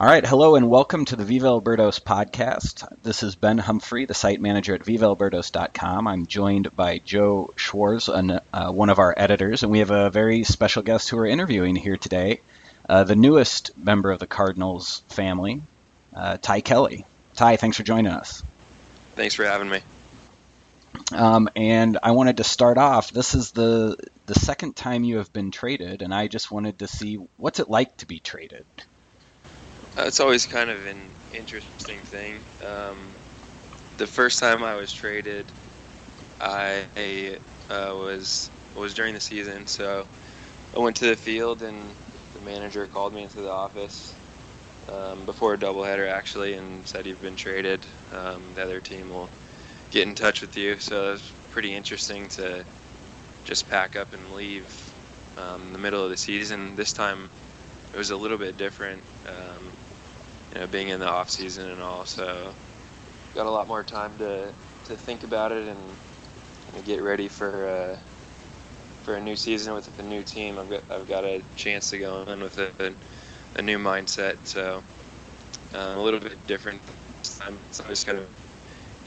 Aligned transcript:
All 0.00 0.06
right, 0.06 0.24
hello 0.24 0.54
and 0.54 0.70
welcome 0.70 1.06
to 1.06 1.16
the 1.16 1.24
Viva 1.24 1.48
El 1.48 1.60
Birdos 1.60 2.00
podcast. 2.00 2.86
This 3.02 3.24
is 3.24 3.34
Ben 3.34 3.58
Humphrey, 3.58 4.04
the 4.04 4.14
site 4.14 4.40
manager 4.40 4.76
at 4.76 4.82
VivaElBirdos.com. 4.82 6.06
I'm 6.06 6.26
joined 6.26 6.76
by 6.76 6.98
Joe 6.98 7.52
Schwarz, 7.56 8.08
an, 8.08 8.38
uh, 8.52 8.70
one 8.70 8.90
of 8.90 9.00
our 9.00 9.12
editors, 9.16 9.64
and 9.64 9.72
we 9.72 9.80
have 9.80 9.90
a 9.90 10.08
very 10.08 10.44
special 10.44 10.84
guest 10.84 11.08
who 11.08 11.16
we're 11.16 11.26
interviewing 11.26 11.74
here 11.74 11.96
today, 11.96 12.40
uh, 12.88 13.02
the 13.02 13.16
newest 13.16 13.76
member 13.76 14.12
of 14.12 14.20
the 14.20 14.28
Cardinals 14.28 15.02
family, 15.08 15.62
uh, 16.14 16.36
Ty 16.40 16.60
Kelly. 16.60 17.04
Ty, 17.34 17.56
thanks 17.56 17.76
for 17.76 17.82
joining 17.82 18.12
us. 18.12 18.44
Thanks 19.16 19.34
for 19.34 19.46
having 19.46 19.68
me. 19.68 19.80
Um, 21.10 21.48
and 21.56 21.98
I 22.04 22.12
wanted 22.12 22.36
to 22.36 22.44
start 22.44 22.78
off. 22.78 23.10
This 23.10 23.34
is 23.34 23.50
the 23.50 23.96
the 24.26 24.36
second 24.36 24.76
time 24.76 25.02
you 25.02 25.16
have 25.16 25.32
been 25.32 25.50
traded, 25.50 26.02
and 26.02 26.14
I 26.14 26.28
just 26.28 26.52
wanted 26.52 26.78
to 26.78 26.86
see 26.86 27.16
what's 27.36 27.58
it 27.58 27.68
like 27.68 27.96
to 27.96 28.06
be 28.06 28.20
traded. 28.20 28.64
Uh, 29.98 30.04
it's 30.06 30.20
always 30.20 30.46
kind 30.46 30.70
of 30.70 30.86
an 30.86 30.96
interesting 31.34 31.98
thing. 32.04 32.36
Um, 32.64 32.96
the 33.96 34.06
first 34.06 34.38
time 34.38 34.62
I 34.62 34.76
was 34.76 34.92
traded, 34.92 35.44
I 36.40 36.84
uh, 37.68 37.94
was 37.96 38.48
was 38.76 38.94
during 38.94 39.12
the 39.12 39.20
season, 39.20 39.66
so 39.66 40.06
I 40.76 40.78
went 40.78 40.94
to 40.96 41.06
the 41.06 41.16
field 41.16 41.62
and 41.62 41.82
the 42.32 42.40
manager 42.42 42.86
called 42.86 43.12
me 43.12 43.24
into 43.24 43.40
the 43.40 43.50
office 43.50 44.14
um, 44.92 45.26
before 45.26 45.54
a 45.54 45.58
doubleheader 45.58 46.08
actually 46.08 46.54
and 46.54 46.86
said 46.86 47.04
you've 47.04 47.20
been 47.20 47.34
traded. 47.34 47.80
Um, 48.14 48.40
the 48.54 48.62
other 48.62 48.80
team 48.80 49.10
will 49.10 49.28
get 49.90 50.06
in 50.06 50.14
touch 50.14 50.42
with 50.42 50.56
you. 50.56 50.76
So 50.76 51.08
it 51.08 51.10
was 51.12 51.32
pretty 51.50 51.74
interesting 51.74 52.28
to 52.28 52.64
just 53.44 53.68
pack 53.68 53.96
up 53.96 54.12
and 54.14 54.32
leave 54.36 54.94
um, 55.38 55.62
in 55.62 55.72
the 55.72 55.78
middle 55.80 56.04
of 56.04 56.10
the 56.10 56.16
season. 56.16 56.76
This 56.76 56.92
time 56.92 57.28
it 57.92 57.96
was 57.96 58.10
a 58.10 58.16
little 58.16 58.38
bit 58.38 58.56
different. 58.56 59.02
You 60.54 60.60
know, 60.60 60.66
being 60.66 60.88
in 60.88 61.00
the 61.00 61.08
off 61.08 61.30
season 61.30 61.70
and 61.70 61.82
all. 61.82 62.04
So 62.04 62.54
got 63.34 63.46
a 63.46 63.50
lot 63.50 63.68
more 63.68 63.84
time 63.84 64.18
to 64.18 64.52
to 64.84 64.96
think 64.96 65.22
about 65.24 65.52
it 65.52 65.68
and, 65.68 65.80
get 66.84 67.02
ready 67.02 67.28
for 67.28 67.66
uh, 67.68 67.98
for 69.02 69.16
a 69.16 69.20
new 69.20 69.36
season 69.36 69.74
with 69.74 69.98
a 69.98 70.02
new 70.02 70.22
team. 70.22 70.58
I've 70.58 70.70
got 70.70 70.82
I've 70.90 71.08
got 71.08 71.24
a 71.24 71.42
chance 71.56 71.90
to 71.90 71.98
go 71.98 72.22
in 72.22 72.40
with 72.40 72.58
a, 72.58 72.94
a 73.56 73.62
new 73.62 73.78
mindset. 73.78 74.36
So 74.44 74.82
um, 75.74 75.98
a 75.98 76.02
little 76.02 76.20
bit 76.20 76.46
different. 76.46 76.82
I'm, 77.46 77.60
it's 77.88 78.04
kind 78.04 78.18
of 78.18 78.28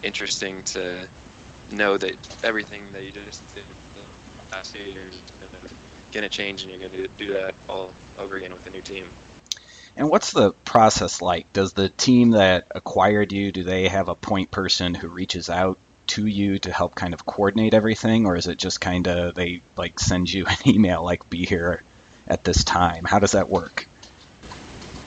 interesting 0.03 0.63
to 0.63 1.09
know 1.71 1.97
that 1.97 2.37
everything 2.43 2.91
that 2.91 3.03
you 3.03 3.11
just 3.11 3.53
did 3.53 3.65
the 3.93 4.01
last 4.51 4.71
few 4.71 4.83
years 4.83 5.23
is 5.41 5.73
going 6.11 6.23
to 6.23 6.29
change, 6.29 6.63
and 6.63 6.71
you're 6.71 6.79
going 6.79 6.91
to 6.91 7.07
do 7.17 7.33
that 7.33 7.55
all 7.69 7.93
over 8.17 8.35
again 8.35 8.53
with 8.53 8.65
a 8.67 8.69
new 8.69 8.81
team. 8.81 9.11
And 9.95 10.09
what's 10.09 10.31
the 10.31 10.53
process 10.65 11.21
like? 11.21 11.51
Does 11.53 11.73
the 11.73 11.89
team 11.89 12.31
that 12.31 12.65
acquired 12.73 13.31
you 13.31 13.51
do 13.51 13.63
they 13.63 13.87
have 13.87 14.09
a 14.09 14.15
point 14.15 14.51
person 14.51 14.93
who 14.93 15.09
reaches 15.09 15.49
out 15.49 15.79
to 16.07 16.25
you 16.25 16.59
to 16.59 16.71
help 16.71 16.95
kind 16.95 17.13
of 17.13 17.25
coordinate 17.25 17.73
everything, 17.73 18.25
or 18.25 18.35
is 18.35 18.47
it 18.47 18.57
just 18.57 18.81
kind 18.81 19.07
of 19.07 19.35
they 19.35 19.61
like 19.77 19.99
send 19.99 20.31
you 20.31 20.45
an 20.47 20.57
email 20.67 21.03
like 21.03 21.29
"be 21.29 21.45
here 21.45 21.83
at 22.27 22.43
this 22.43 22.63
time"? 22.63 23.03
How 23.05 23.19
does 23.19 23.33
that 23.33 23.49
work? 23.49 23.87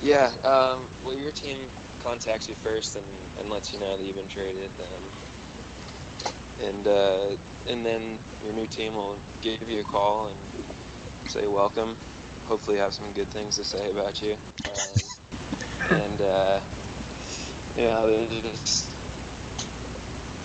Yeah, 0.01 0.33
um, 0.43 0.89
well, 1.03 1.17
your 1.17 1.33
team 1.33 1.71
contacts 1.99 2.49
you 2.49 2.55
first 2.55 2.97
and, 2.97 3.07
and 3.39 3.49
lets 3.51 3.73
you 3.73 3.81
know 3.81 3.97
that 3.97 4.05
you've 4.05 4.17
been 4.17 4.29
traded, 4.29 4.71
um, 4.81 5.11
and 6.61 6.87
uh, 6.87 7.37
and 7.67 7.87
then 7.87 8.19
your 8.43 8.53
new 8.53 8.67
team 8.67 8.95
will 8.95 9.19
give 9.41 9.69
you 9.69 9.81
a 9.81 9.85
call 9.85 10.29
and 10.29 10.65
say 11.29 11.47
welcome 11.47 11.97
hopefully 12.45 12.79
have 12.79 12.95
some 12.95 13.13
good 13.15 13.31
things 13.31 13.57
to 13.57 13.65
say 13.65 13.91
about 13.91 14.23
you. 14.23 14.39
Um, 14.69 15.13
and 15.91 16.21
uh, 16.21 16.63
yeah, 17.75 18.07
just 18.29 18.97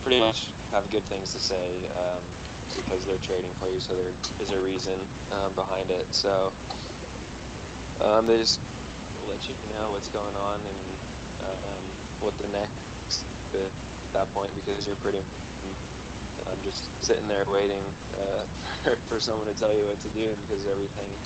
pretty 0.02 0.18
much 0.18 0.54
have 0.70 0.90
good 0.90 1.06
things 1.08 1.32
to 1.34 1.40
say 1.40 1.88
um, 1.90 2.38
because 2.76 3.06
they're 3.06 3.20
trading 3.20 3.54
for 3.56 3.70
you, 3.70 3.80
so 3.80 3.96
there 3.96 4.18
is 4.40 4.52
a 4.52 4.62
reason 4.62 5.10
um, 5.32 5.56
behind 5.56 5.92
it. 5.92 6.14
So 6.14 6.56
um, 8.00 8.26
they 8.26 8.38
just 8.38 8.64
let 9.16 9.48
you 9.50 9.58
know 9.64 9.92
what's 9.92 10.10
going 10.10 10.36
on 10.36 10.68
and 10.68 11.02
um, 11.42 12.00
what 12.20 12.38
the 12.38 12.48
next 12.48 13.28
at 13.54 13.74
that 14.14 14.32
point 14.32 14.56
because 14.56 14.88
you're 14.88 14.98
pretty. 14.98 15.26
I'm 16.46 16.62
just 16.62 17.02
sitting 17.04 17.28
there 17.28 17.46
waiting 17.48 17.96
uh, 18.14 18.46
for 19.06 19.20
someone 19.20 19.48
to 19.48 19.56
tell 19.56 19.74
you 19.74 19.86
what 19.88 20.00
to 20.02 20.12
do 20.12 20.36
because 20.36 20.66
everything 20.66 21.20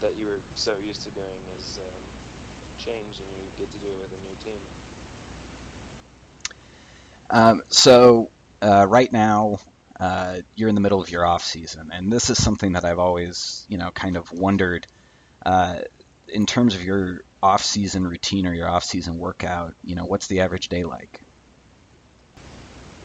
that 0.00 0.16
you 0.16 0.26
were 0.26 0.44
so 0.54 0.78
used 0.78 1.02
to 1.04 1.10
doing 1.10 1.48
is 1.48 1.78
um, 1.78 2.14
changed, 2.76 3.20
and 3.20 3.32
you 3.32 3.50
get 3.56 3.70
to 3.72 3.78
do 3.78 3.94
it 3.94 3.98
with 3.98 4.12
a 4.12 4.18
new 4.18 4.36
team. 4.36 4.68
Um, 7.30 7.62
so 7.70 8.32
uh, 8.62 8.86
right 8.88 9.12
now, 9.12 9.58
uh, 9.98 10.40
you're 10.54 10.68
in 10.68 10.74
the 10.74 10.80
middle 10.80 11.00
of 11.00 11.10
your 11.10 11.26
off 11.26 11.42
season, 11.42 11.90
and 11.92 12.12
this 12.12 12.30
is 12.30 12.42
something 12.42 12.72
that 12.72 12.84
I've 12.84 12.98
always, 12.98 13.66
you 13.68 13.78
know, 13.78 13.90
kind 13.90 14.16
of 14.16 14.30
wondered. 14.32 14.86
Uh, 15.44 15.82
in 16.28 16.46
terms 16.46 16.74
of 16.74 16.82
your 16.84 17.22
off 17.42 17.62
season 17.62 18.06
routine 18.06 18.46
or 18.46 18.54
your 18.54 18.68
off 18.68 18.84
season 18.84 19.18
workout, 19.18 19.74
you 19.82 19.94
know, 19.94 20.04
what's 20.04 20.26
the 20.26 20.40
average 20.40 20.68
day 20.68 20.82
like? 20.82 21.22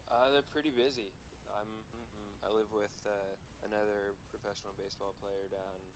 Uh, 0.08 0.32
they're 0.32 0.44
pretty 0.44 0.72
busy. 0.72 1.18
I'm 1.46 2.40
I 2.42 2.50
live 2.50 2.72
with 2.72 3.06
uh, 3.06 3.38
another 3.62 4.18
professional 4.26 4.74
baseball 4.74 5.14
player 5.14 5.48
down 5.50 5.96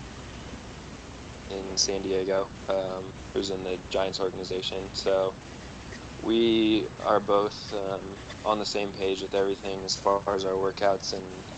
in 1.50 1.78
San 1.78 2.01
Diego, 2.03 2.51
um, 2.69 3.16
who's 3.33 3.51
in 3.51 3.63
the 3.63 3.83
Giants 3.89 4.19
organization. 4.19 4.91
So 4.94 5.38
we 6.22 6.89
are 7.00 7.19
both 7.19 7.73
um, 7.73 8.19
on 8.44 8.59
the 8.59 8.66
same 8.66 8.94
page 8.94 9.22
with 9.22 9.35
everything 9.35 9.85
as 9.85 9.95
far 9.95 10.23
as 10.35 10.45
our 10.45 10.53
workouts 10.56 11.13
and 11.13 11.51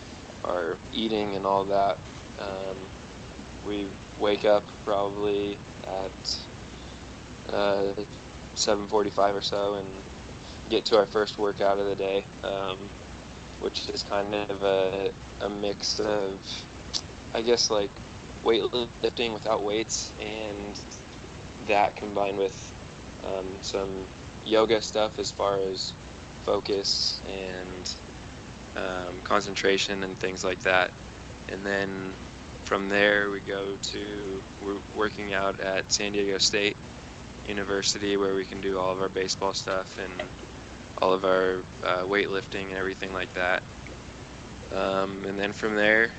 our 0.44 0.80
eating 0.92 1.36
and 1.36 1.46
all 1.46 1.66
that. 1.66 1.98
Um, 2.38 2.92
we 3.62 3.92
wake 4.16 4.44
up 4.44 4.68
probably 4.84 5.62
at 5.86 6.48
uh, 7.48 7.94
7:45 8.56 9.34
or 9.34 9.42
so 9.42 9.74
and 9.76 10.04
get 10.68 10.86
to 10.86 10.98
our 10.98 11.06
first 11.06 11.38
workout 11.38 11.78
of 11.78 11.86
the 11.86 11.96
day, 11.96 12.28
um, 12.42 12.92
which 13.58 13.88
is 13.90 14.02
kind 14.02 14.34
of 14.34 14.62
a, 14.62 15.12
a 15.40 15.50
mix 15.50 16.00
of, 16.00 16.44
I 17.32 17.42
guess, 17.42 17.70
like 17.70 18.00
weightlifting 18.44 19.32
without 19.34 19.62
weights, 19.62 20.14
and 20.20 20.78
that 21.66 21.96
combined 21.96 22.38
with 22.38 22.72
um, 23.24 23.62
some 23.62 24.08
yoga 24.44 24.80
stuff 24.80 25.18
as 25.18 25.30
far 25.30 25.58
as 25.58 25.92
focus 26.42 27.22
and 27.28 27.94
um, 28.76 29.20
concentration 29.22 30.02
and 30.04 30.18
things 30.18 30.44
like 30.44 30.60
that. 30.62 30.92
And 31.48 31.64
then 31.66 32.12
from 32.64 32.88
there, 32.88 33.30
we 33.30 33.40
go 33.40 33.76
to 33.76 34.42
we're 34.64 34.80
working 34.96 35.32
out 35.34 35.60
at 35.60 35.90
San 35.92 36.12
Diego 36.12 36.38
State 36.38 36.76
University 37.46 38.16
where 38.16 38.34
we 38.34 38.44
can 38.44 38.60
do 38.60 38.78
all 38.78 38.92
of 38.92 39.00
our 39.00 39.08
baseball 39.08 39.52
stuff 39.54 39.98
and 39.98 40.12
all 41.00 41.12
of 41.12 41.24
our 41.24 41.58
uh, 41.84 42.02
weightlifting 42.02 42.64
and 42.68 42.76
everything 42.76 43.12
like 43.12 43.32
that. 43.34 43.62
Um, 44.72 45.24
and 45.24 45.38
then 45.38 45.52
from 45.52 45.76
there, 45.76 46.12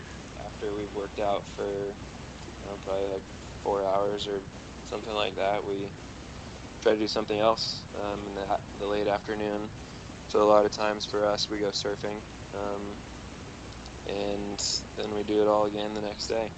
after 0.59 0.75
we've 0.75 0.94
worked 0.94 1.20
out 1.20 1.46
for 1.46 1.64
know, 1.64 2.78
probably 2.84 3.08
like 3.14 3.22
four 3.64 3.81
hours 3.86 4.28
or 4.28 4.42
something 4.86 5.14
like 5.14 5.36
that. 5.36 5.66
We 5.66 5.88
try 6.81 6.94
to 6.94 7.00
do 7.00 7.08
something 7.08 7.40
else 7.40 7.81
um, 8.02 8.20
in 8.28 8.36
the, 8.36 8.59
the, 8.80 8.86
late 8.86 9.08
afternoon. 9.08 9.69
So 10.28 10.44
a 10.44 10.50
lot 10.50 10.66
of 10.66 10.74
times 10.74 11.06
for 11.06 11.25
us, 11.25 11.50
we 11.50 11.59
go 11.59 11.69
surfing, 11.69 12.19
um, 12.56 12.94
and 14.08 14.84
then 14.98 15.16
we 15.16 15.24
do 15.24 15.42
it 15.42 15.48
all 15.48 15.66
again 15.66 15.94
the 15.94 16.02
next 16.02 16.28
day. 16.28 16.52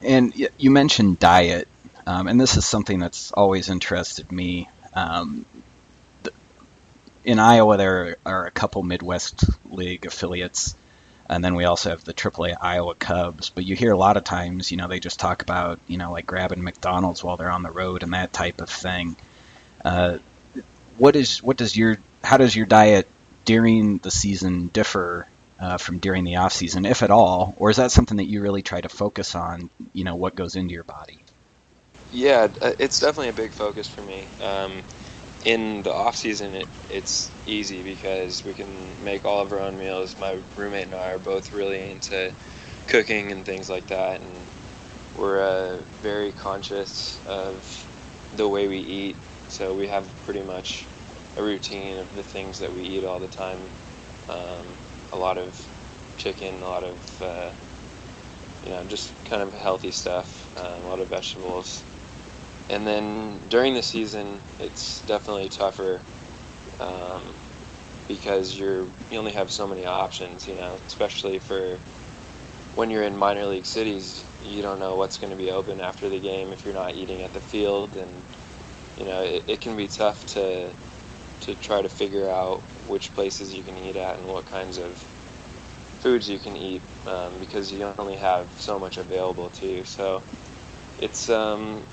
And 0.00 0.32
you 0.56 0.70
mentioned 0.70 1.18
diet, 1.18 1.66
um, 2.06 2.28
and 2.28 2.40
this 2.40 2.56
is 2.56 2.64
something 2.64 3.00
that's 3.00 3.32
always 3.32 3.68
interested 3.68 4.30
me. 4.30 4.68
Um, 4.94 5.44
in 7.24 7.40
Iowa, 7.40 7.76
there 7.76 8.16
are 8.24 8.46
a 8.46 8.52
couple 8.52 8.84
Midwest 8.84 9.44
League 9.68 10.06
affiliates 10.06 10.76
and 11.28 11.44
then 11.44 11.54
we 11.54 11.64
also 11.64 11.90
have 11.90 12.04
the 12.04 12.14
AAA 12.14 12.56
Iowa 12.60 12.94
Cubs. 12.94 13.50
But 13.50 13.64
you 13.64 13.76
hear 13.76 13.92
a 13.92 13.96
lot 13.98 14.16
of 14.16 14.24
times, 14.24 14.70
you 14.70 14.76
know, 14.76 14.88
they 14.88 15.00
just 15.00 15.20
talk 15.20 15.42
about, 15.42 15.78
you 15.86 15.98
know, 15.98 16.10
like 16.10 16.26
grabbing 16.26 16.62
McDonald's 16.62 17.22
while 17.22 17.36
they're 17.36 17.50
on 17.50 17.62
the 17.62 17.70
road 17.70 18.02
and 18.02 18.14
that 18.14 18.32
type 18.32 18.60
of 18.60 18.70
thing. 18.70 19.16
Uh, 19.84 20.18
what 20.96 21.16
is 21.16 21.42
what 21.42 21.56
does 21.56 21.76
your 21.76 21.98
how 22.22 22.36
does 22.36 22.54
your 22.56 22.66
diet 22.66 23.08
during 23.44 23.98
the 23.98 24.10
season 24.10 24.68
differ 24.68 25.26
uh, 25.60 25.76
from 25.76 25.98
during 25.98 26.24
the 26.24 26.36
off 26.36 26.52
season, 26.52 26.86
if 26.86 27.02
at 27.02 27.10
all, 27.10 27.54
or 27.58 27.70
is 27.70 27.76
that 27.76 27.90
something 27.90 28.18
that 28.18 28.26
you 28.26 28.40
really 28.40 28.62
try 28.62 28.80
to 28.80 28.88
focus 28.88 29.34
on? 29.34 29.70
You 29.92 30.04
know, 30.04 30.16
what 30.16 30.34
goes 30.34 30.56
into 30.56 30.72
your 30.72 30.84
body? 30.84 31.18
Yeah, 32.12 32.48
uh, 32.62 32.72
it's 32.78 33.00
definitely 33.00 33.28
a 33.28 33.32
big 33.34 33.52
focus 33.52 33.86
for 33.86 34.02
me. 34.02 34.26
Um, 34.40 34.82
in 35.44 35.82
the 35.82 35.92
off 35.92 36.16
season, 36.16 36.54
it, 36.54 36.70
it's 36.90 37.36
easy 37.46 37.82
because 37.82 38.44
we 38.44 38.54
can 38.54 39.02
make 39.02 39.24
all 39.24 39.40
of 39.42 39.52
our 39.52 39.60
own 39.60 39.78
meals. 39.78 40.18
My 40.18 40.42
roommate 40.56 40.86
and 40.86 40.94
I 40.94 41.10
are 41.12 41.18
both 41.20 41.52
really 41.52 41.90
into 41.92 42.34
cooking 42.88 43.32
and 43.32 43.46
things 43.46 43.68
like 43.70 43.88
that, 43.88 44.20
and 44.22 44.50
we're 45.14 45.42
uh, 45.42 45.84
very 46.00 46.32
conscious 46.32 47.20
of 47.26 47.88
the 48.32 48.48
way 48.48 48.68
we 48.68 48.78
eat. 48.80 49.18
So 49.48 49.74
we 49.74 49.88
have 49.88 50.14
pretty 50.24 50.42
much 50.42 50.90
a 51.36 51.42
routine 51.44 51.98
of 51.98 52.12
the 52.12 52.24
things 52.24 52.58
that 52.60 52.72
we 52.74 52.84
eat 52.84 53.04
all 53.04 53.20
the 53.20 53.28
time. 53.28 53.74
Um, 54.28 54.80
a 55.12 55.18
lot 55.18 55.38
of 55.38 55.58
chicken, 56.18 56.62
a 56.62 56.66
lot 56.66 56.84
of 56.84 57.04
uh, 57.22 57.54
you 58.62 58.70
know 58.72 58.84
just 58.86 59.16
kind 59.24 59.42
of 59.42 59.54
healthy 59.54 59.92
stuff, 59.92 60.50
um, 60.56 60.84
a 60.84 60.88
lot 60.88 61.00
of 61.00 61.10
vegetables. 61.10 61.87
And 62.68 62.86
then 62.86 63.48
during 63.48 63.74
the 63.74 63.82
season, 63.82 64.44
it's 64.58 65.02
definitely 65.02 65.48
tougher 65.50 66.04
um, 66.80 67.40
because 68.08 68.58
you're 68.58 68.92
you 69.10 69.18
only 69.18 69.32
have 69.34 69.50
so 69.50 69.68
many 69.68 69.86
options. 69.86 70.46
You 70.46 70.56
know, 70.56 70.78
especially 70.88 71.40
for 71.40 71.80
when 72.72 72.90
you're 72.90 73.04
in 73.04 73.16
minor 73.16 73.46
league 73.46 73.66
cities, 73.66 74.24
you 74.40 74.62
don't 74.62 74.80
know 74.80 74.96
what's 74.96 75.18
going 75.18 75.30
to 75.30 75.36
be 75.36 75.50
open 75.50 75.80
after 75.80 76.08
the 76.08 76.20
game 76.20 76.52
if 76.52 76.64
you're 76.64 76.74
not 76.74 76.94
eating 76.94 77.22
at 77.22 77.32
the 77.34 77.40
field, 77.42 77.96
and 77.96 78.26
you 78.96 79.06
know 79.06 79.22
it, 79.22 79.44
it 79.48 79.60
can 79.60 79.76
be 79.76 79.88
tough 79.88 80.24
to 80.26 80.74
to 81.42 81.56
try 81.56 81.82
to 81.82 81.88
figure 81.90 82.30
out 82.30 82.64
which 82.74 83.14
places 83.14 83.54
you 83.54 83.64
can 83.64 83.78
eat 83.78 83.96
at 83.96 84.18
and 84.18 84.26
what 84.26 84.46
kinds 84.46 84.78
of 84.78 85.00
foods 86.00 86.28
you 86.28 86.40
can 86.40 86.56
eat 86.56 86.84
um, 87.06 87.38
because 87.40 87.72
you 87.72 87.94
only 87.98 88.16
have 88.16 88.52
so 88.52 88.78
much 88.78 88.98
available 88.98 89.50
to 89.50 89.66
you. 89.66 89.84
So 89.84 90.24
it's 90.98 91.28
um, 91.28 91.86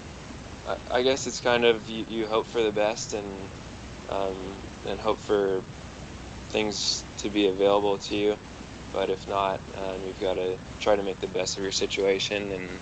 I, 0.65 0.77
I 0.91 1.01
guess 1.03 1.27
it's 1.27 1.39
kind 1.39 1.65
of 1.65 1.87
you, 1.89 2.05
you 2.07 2.27
hope 2.27 2.47
for 2.47 2.61
the 2.61 2.71
best 2.71 3.13
and 3.13 3.49
um, 4.09 4.61
and 4.85 4.99
hope 4.99 5.19
for 5.19 5.63
things 6.49 7.05
to 7.17 7.29
be 7.29 7.47
available 7.47 7.97
to 7.97 8.15
you. 8.15 8.37
But 8.91 9.09
if 9.09 9.27
not, 9.27 9.61
um, 9.75 10.03
you've 10.05 10.19
got 10.19 10.35
to 10.35 10.57
try 10.79 10.95
to 10.95 11.03
make 11.03 11.19
the 11.19 11.27
best 11.27 11.57
of 11.57 11.63
your 11.63 11.71
situation 11.71 12.51
and 12.51 12.79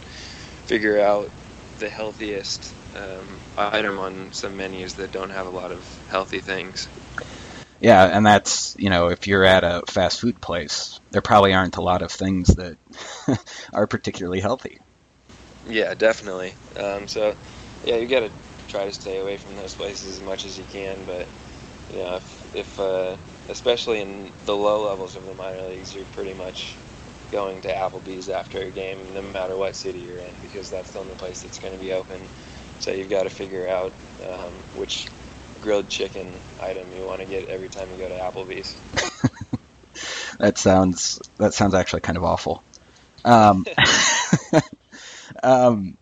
figure 0.65 0.99
out 0.99 1.31
the 1.79 1.89
healthiest 1.89 2.75
um, 2.95 3.41
item 3.57 3.97
on 3.99 4.31
some 4.31 4.55
menus 4.55 4.93
that 4.93 5.11
don't 5.11 5.31
have 5.31 5.47
a 5.47 5.51
lot 5.51 5.71
of 5.71 5.87
healthy 6.07 6.39
things. 6.39 6.87
Yeah, 7.79 8.05
and 8.05 8.25
that's, 8.25 8.75
you 8.77 8.89
know, 8.89 9.09
if 9.09 9.27
you're 9.27 9.43
at 9.43 9.63
a 9.63 9.81
fast 9.89 10.21
food 10.21 10.39
place, 10.39 10.99
there 11.11 11.21
probably 11.21 11.53
aren't 11.53 11.77
a 11.77 11.81
lot 11.81 12.01
of 12.01 12.11
things 12.11 12.47
that 12.55 12.77
are 13.73 13.87
particularly 13.87 14.39
healthy. 14.39 14.77
Yeah, 15.65 15.93
definitely. 15.93 16.55
Um, 16.75 17.07
so, 17.07 17.35
yeah, 17.83 17.97
you 17.97 18.07
got 18.07 18.21
to 18.21 18.31
try 18.67 18.85
to 18.85 18.93
stay 18.93 19.19
away 19.19 19.37
from 19.37 19.55
those 19.55 19.75
places 19.75 20.15
as 20.15 20.21
much 20.21 20.45
as 20.45 20.57
you 20.57 20.65
can. 20.65 21.05
But, 21.05 21.27
you 21.89 21.99
know, 21.99 22.15
if, 22.15 22.45
if 22.53 22.79
uh, 22.79 23.17
especially 23.49 24.01
in 24.01 24.31
the 24.45 24.55
low 24.55 24.87
levels 24.87 25.15
of 25.15 25.25
the 25.25 25.35
minor 25.35 25.63
leagues, 25.63 25.93
you're 25.93 26.05
pretty 26.05 26.33
much 26.33 26.77
going 27.31 27.61
to 27.61 27.73
Applebee's 27.73 28.29
after 28.29 28.59
a 28.59 28.71
game, 28.71 29.13
no 29.13 29.21
matter 29.21 29.57
what 29.57 29.75
city 29.75 29.99
you're 29.99 30.19
in, 30.19 30.35
because 30.41 30.69
that's 30.69 30.91
the 30.91 30.99
only 30.99 31.15
place 31.15 31.41
that's 31.41 31.59
going 31.59 31.73
to 31.73 31.79
be 31.79 31.91
open. 31.91 32.29
So 32.79 32.91
you've 32.91 33.09
got 33.09 33.23
to 33.23 33.29
figure 33.29 33.67
out 33.67 33.93
um, 34.23 34.63
which 34.73 35.07
grilled 35.59 35.89
chicken 35.89 36.39
item 36.59 36.91
you 36.91 37.05
want 37.05 37.21
to 37.21 37.25
get 37.25 37.47
every 37.49 37.69
time 37.69 37.91
you 37.91 37.97
go 37.97 38.09
to 38.09 38.15
Applebee's. 38.15 38.75
that 40.39 40.57
sounds 40.57 41.19
that 41.37 41.53
sounds 41.53 41.73
actually 41.73 42.01
kind 42.01 42.17
of 42.17 42.23
awful. 42.23 42.63
Um, 43.25 43.65
um, 45.43 45.97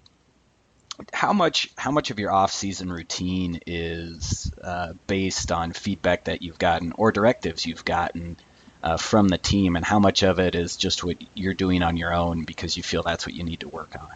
how 1.14 1.34
much 1.34 1.70
how 1.78 1.92
much 1.92 2.12
of 2.12 2.20
your 2.20 2.32
off 2.32 2.52
season 2.52 2.92
routine 2.92 3.60
is 3.68 4.52
uh, 4.64 4.94
based 5.08 5.52
on 5.52 5.74
feedback 5.74 6.26
that 6.26 6.42
you've 6.42 6.60
gotten 6.60 6.94
or 6.98 7.12
directives 7.12 7.66
you've 7.66 7.86
gotten 7.86 8.38
uh, 8.84 8.98
from 8.98 9.28
the 9.28 9.38
team, 9.38 9.76
and 9.76 9.86
how 9.86 10.00
much 10.00 10.24
of 10.24 10.40
it 10.40 10.56
is 10.56 10.76
just 10.76 11.04
what 11.04 11.18
you're 11.36 11.54
doing 11.54 11.84
on 11.84 11.98
your 11.98 12.14
own 12.14 12.44
because 12.44 12.76
you 12.76 12.84
feel 12.84 13.04
that's 13.04 13.26
what 13.26 13.36
you 13.36 13.44
need 13.44 13.60
to 13.60 13.70
work 13.70 13.96
on? 14.00 14.08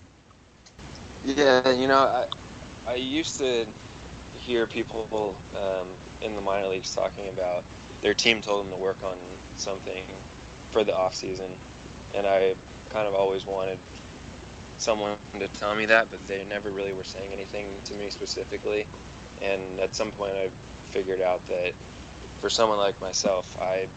Yeah, 1.26 1.72
you 1.72 1.88
know, 1.88 2.26
I, 2.86 2.92
I 2.92 2.96
used 2.96 3.38
to 3.40 3.68
hear 4.46 4.68
people 4.68 5.36
um, 5.56 5.88
in 6.22 6.36
the 6.36 6.42
minor 6.42 6.68
leagues 6.68 6.94
talking 6.94 7.28
about 7.30 7.64
their 8.02 8.14
team 8.14 8.42
told 8.42 8.66
them 8.66 8.72
to 8.72 8.78
work 8.78 9.04
on 9.04 9.18
something 9.56 10.04
for 10.72 10.84
the 10.84 10.96
off 10.96 11.16
season, 11.16 11.58
and 12.14 12.28
I 12.28 12.56
kind 12.90 13.08
of 13.08 13.16
always 13.16 13.46
wanted 13.46 13.80
someone 14.78 15.20
to 15.40 15.50
tell 15.50 15.76
me 15.76 15.86
that, 15.88 16.10
but 16.10 16.26
they 16.28 16.44
never 16.44 16.72
really 16.72 16.94
were 16.94 17.04
saying 17.04 17.34
anything 17.34 17.82
to 17.84 17.96
me 17.96 18.10
specifically. 18.10 18.90
And 19.40 19.80
at 19.80 19.96
some 19.96 20.12
point, 20.12 20.36
I 20.38 20.52
figured 20.84 21.22
out 21.22 21.46
that 21.46 21.76
for 22.40 22.50
someone 22.50 22.78
like 22.80 23.02
myself, 23.02 23.56
I 23.60 23.94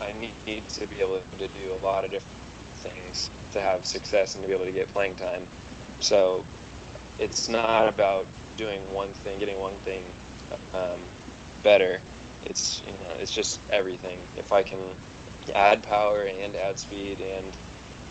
I 0.00 0.12
need 0.12 0.68
to 0.70 0.86
be 0.86 1.00
able 1.00 1.24
to 1.38 1.48
do 1.48 1.74
a 1.74 1.76
lot 1.76 2.04
of 2.04 2.10
different 2.10 2.38
things 2.76 3.30
to 3.50 3.60
have 3.60 3.86
success 3.86 4.34
and 4.34 4.42
to 4.42 4.48
be 4.48 4.54
able 4.54 4.66
to 4.66 4.72
get 4.72 4.92
playing 4.92 5.16
time. 5.16 5.48
So 6.00 6.48
it's 7.18 7.48
not 7.48 7.88
about 7.88 8.30
doing 8.56 8.90
one 8.90 9.14
thing, 9.14 9.38
getting 9.38 9.58
one 9.58 9.80
thing 9.80 10.16
um, 10.72 11.12
better. 11.56 12.04
It's 12.42 12.82
you 12.86 12.98
know 12.98 13.10
it's 13.18 13.32
just 13.32 13.64
everything. 13.70 14.28
If 14.34 14.52
I 14.52 14.62
can 14.64 14.98
add 15.54 15.82
power 15.82 16.24
and 16.24 16.56
add 16.56 16.78
speed 16.78 17.20
and 17.20 17.58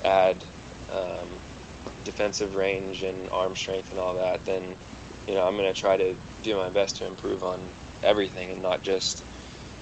add 0.04 0.46
um, 0.90 1.42
defensive 2.08 2.56
range 2.56 3.04
and 3.04 3.30
arm 3.32 3.56
strength 3.56 3.92
and 3.92 4.00
all 4.02 4.16
that, 4.16 4.46
then 4.46 4.78
you 5.28 5.36
know 5.36 5.48
I'm 5.48 5.58
going 5.58 5.74
to 5.74 5.80
try 5.80 5.98
to 5.98 6.20
do 6.42 6.58
my 6.58 6.72
best 6.72 6.98
to 6.98 7.08
improve 7.08 7.44
on 7.44 7.76
everything 8.04 8.52
and 8.52 8.64
not 8.64 8.84
just 8.84 9.26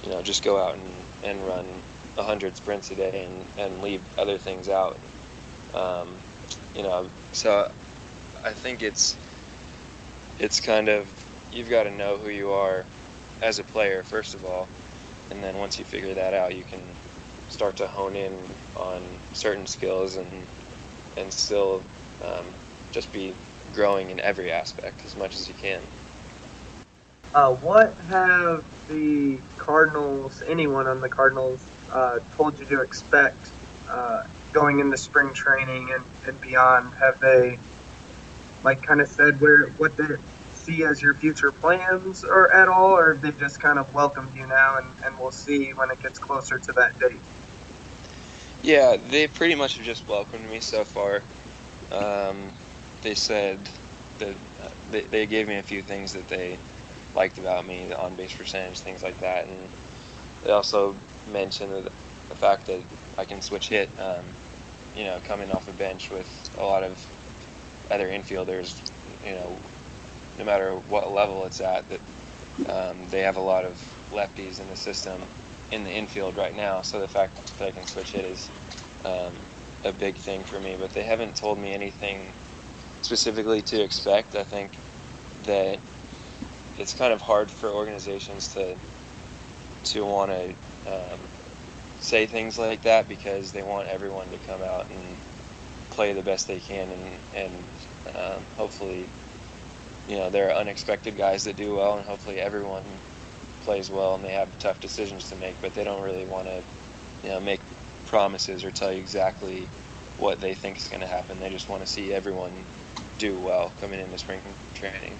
you 0.03 0.11
know 0.11 0.23
just 0.23 0.43
go 0.43 0.57
out 0.63 0.77
and, 0.77 1.07
and 1.23 1.45
run 1.45 1.83
100 2.15 2.57
sprints 2.57 2.91
a 2.91 2.97
day 2.97 3.25
and, 3.25 3.49
and 3.57 3.81
leave 3.81 4.03
other 4.17 4.39
things 4.39 4.69
out. 4.69 4.97
Um, 5.73 6.23
you 6.75 6.83
know, 6.83 7.11
so 7.33 7.67
I 8.45 8.53
think 8.55 8.83
it's 8.83 9.19
it's 10.37 10.59
kind 10.61 10.89
of 10.89 11.13
you've 11.51 11.69
got 11.69 11.83
to 11.83 11.91
know 11.91 12.17
who 12.17 12.29
you 12.29 12.51
are 12.51 12.87
as 13.41 13.59
a 13.59 13.65
player 13.65 14.03
first 14.03 14.35
of 14.35 14.45
all, 14.45 14.71
and 15.31 15.43
then 15.43 15.57
once 15.57 15.79
you 15.79 15.85
figure 15.85 16.15
that 16.15 16.35
out, 16.35 16.55
you 16.55 16.65
can 16.65 16.97
start 17.49 17.77
to 17.77 17.87
hone 17.87 18.15
in 18.17 18.57
on 18.75 19.21
certain 19.33 19.67
skills 19.67 20.17
and 20.17 20.49
and 21.17 21.33
still 21.33 21.87
um, 22.21 22.45
just 22.91 23.11
be 23.11 23.35
growing 23.73 24.09
in 24.09 24.19
every 24.19 24.51
aspect 24.51 25.05
as 25.05 25.15
much 25.15 25.35
as 25.35 25.47
you 25.47 25.53
can. 25.53 25.81
Uh, 27.33 27.51
what 27.51 27.97
have 28.09 28.63
the 28.87 29.39
Cardinals, 29.57 30.41
anyone 30.47 30.87
on 30.87 31.01
the 31.01 31.09
Cardinals, 31.09 31.67
uh, 31.91 32.19
told 32.37 32.57
you 32.59 32.65
to 32.65 32.81
expect 32.81 33.51
uh, 33.89 34.23
going 34.53 34.79
into 34.79 34.95
spring 34.97 35.33
training 35.33 35.91
and, 35.93 36.05
and 36.27 36.39
beyond? 36.39 36.93
Have 36.95 37.19
they, 37.19 37.59
like, 38.63 38.81
kind 38.83 39.01
of 39.01 39.09
said 39.09 39.41
where 39.41 39.67
what 39.77 39.97
they 39.97 40.05
see 40.53 40.85
as 40.85 41.01
your 41.01 41.13
future 41.15 41.51
plans 41.51 42.23
or 42.23 42.53
at 42.53 42.69
all, 42.69 42.97
or 42.97 43.13
have 43.13 43.21
they 43.21 43.31
just 43.31 43.59
kind 43.59 43.79
of 43.79 43.93
welcomed 43.93 44.33
you 44.35 44.47
now 44.47 44.77
and, 44.77 44.87
and 45.03 45.19
we'll 45.19 45.31
see 45.31 45.73
when 45.73 45.91
it 45.91 46.01
gets 46.01 46.19
closer 46.19 46.57
to 46.57 46.71
that 46.73 46.97
date? 46.99 47.21
Yeah, 48.63 48.95
they 48.97 49.27
pretty 49.27 49.55
much 49.55 49.75
have 49.75 49.85
just 49.85 50.07
welcomed 50.07 50.49
me 50.49 50.59
so 50.59 50.85
far. 50.85 51.23
Um, 51.91 52.51
they 53.01 53.15
said 53.15 53.69
that 54.19 54.35
uh, 54.63 54.69
they, 54.91 55.01
they 55.01 55.25
gave 55.25 55.47
me 55.47 55.57
a 55.57 55.63
few 55.63 55.81
things 55.81 56.13
that 56.13 56.27
they 56.27 56.57
liked 57.15 57.37
about 57.37 57.65
me, 57.65 57.87
the 57.87 57.99
on 57.99 58.15
base 58.15 58.35
percentage, 58.35 58.79
things 58.79 59.03
like 59.03 59.19
that, 59.19 59.47
and 59.47 59.69
they 60.43 60.51
also 60.51 60.95
mentioned 61.31 61.71
the, 61.71 61.91
fact 62.35 62.67
that 62.67 62.81
I 63.17 63.25
can 63.25 63.41
switch 63.41 63.69
hit. 63.69 63.89
Um, 63.99 64.25
you 64.95 65.03
know, 65.03 65.19
coming 65.25 65.51
off 65.51 65.65
the 65.65 65.73
bench 65.73 66.09
with 66.09 66.49
a 66.57 66.63
lot 66.63 66.83
of 66.83 66.99
other 67.91 68.07
infielders, 68.07 68.81
you 69.25 69.33
know, 69.33 69.57
no 70.37 70.45
matter 70.45 70.75
what 70.89 71.11
level 71.11 71.45
it's 71.45 71.61
at, 71.61 71.85
that 71.89 71.99
um, 72.69 72.97
they 73.09 73.21
have 73.21 73.37
a 73.37 73.41
lot 73.41 73.65
of 73.65 73.81
lefties 74.11 74.59
in 74.59 74.67
the 74.69 74.75
system 74.75 75.21
in 75.71 75.83
the 75.83 75.91
infield 75.91 76.35
right 76.35 76.55
now. 76.55 76.81
So 76.81 76.99
the 76.99 77.07
fact 77.07 77.57
that 77.57 77.67
I 77.67 77.71
can 77.71 77.85
switch 77.85 78.11
hit 78.11 78.25
is 78.25 78.49
um, 79.05 79.33
a 79.85 79.93
big 79.93 80.19
thing 80.19 80.45
for 80.45 80.59
me. 80.61 80.77
But 80.77 80.93
they 80.93 81.05
haven't 81.05 81.37
told 81.37 81.59
me 81.59 81.73
anything 81.73 82.35
specifically 83.01 83.63
to 83.63 83.81
expect. 83.83 84.35
I 84.35 84.43
think 84.43 84.79
that 85.45 85.81
it's 86.77 86.93
kind 86.93 87.13
of 87.13 87.21
hard 87.21 87.51
for 87.51 87.71
organizations 87.71 88.49
to 88.53 88.77
to 89.85 90.05
want 90.05 90.31
to 90.31 90.55
um, 90.85 91.31
say 91.99 92.27
things 92.27 92.57
like 92.59 92.83
that 92.83 93.07
because 93.07 93.53
they 93.53 93.63
want 93.63 93.87
everyone 93.87 94.31
to 94.31 94.39
come 94.39 94.63
out 94.63 94.89
and 94.91 95.21
play 95.91 96.13
the 96.13 96.23
best 96.23 96.47
they 96.47 96.61
can 96.61 96.91
and 96.91 97.21
and 97.33 97.69
um, 98.15 98.47
hopefully 98.57 99.13
you 100.07 100.17
know 100.17 100.29
there 100.29 100.49
are 100.49 100.55
unexpected 100.55 101.17
guys 101.17 101.45
that 101.45 101.57
do 101.57 101.75
well 101.75 101.97
and 101.97 102.07
hopefully 102.07 102.39
everyone 102.39 103.01
plays 103.61 103.91
well 103.91 104.15
and 104.15 104.25
they 104.25 104.33
have 104.33 104.57
tough 104.59 104.79
decisions 104.79 105.29
to 105.29 105.35
make 105.35 105.61
but 105.61 105.73
they 105.73 105.83
don't 105.83 106.03
really 106.03 106.25
want 106.25 106.47
to 106.47 106.63
you 107.23 107.29
know 107.29 107.39
make 107.41 107.61
promises 108.15 108.63
or 108.63 108.71
tell 108.71 108.93
you 108.93 109.01
exactly 109.01 109.67
what 110.19 110.39
they 110.39 110.53
think 110.53 110.77
is 110.77 110.87
going 110.87 111.01
to 111.01 111.07
happen. 111.07 111.37
They 111.41 111.49
just 111.49 111.67
want 111.67 111.81
to 111.81 111.85
see 111.85 112.13
everyone 112.13 112.53
do 113.17 113.37
well 113.37 113.73
coming 113.81 113.99
into 113.99 114.17
spring 114.17 114.39
training. 114.73 115.17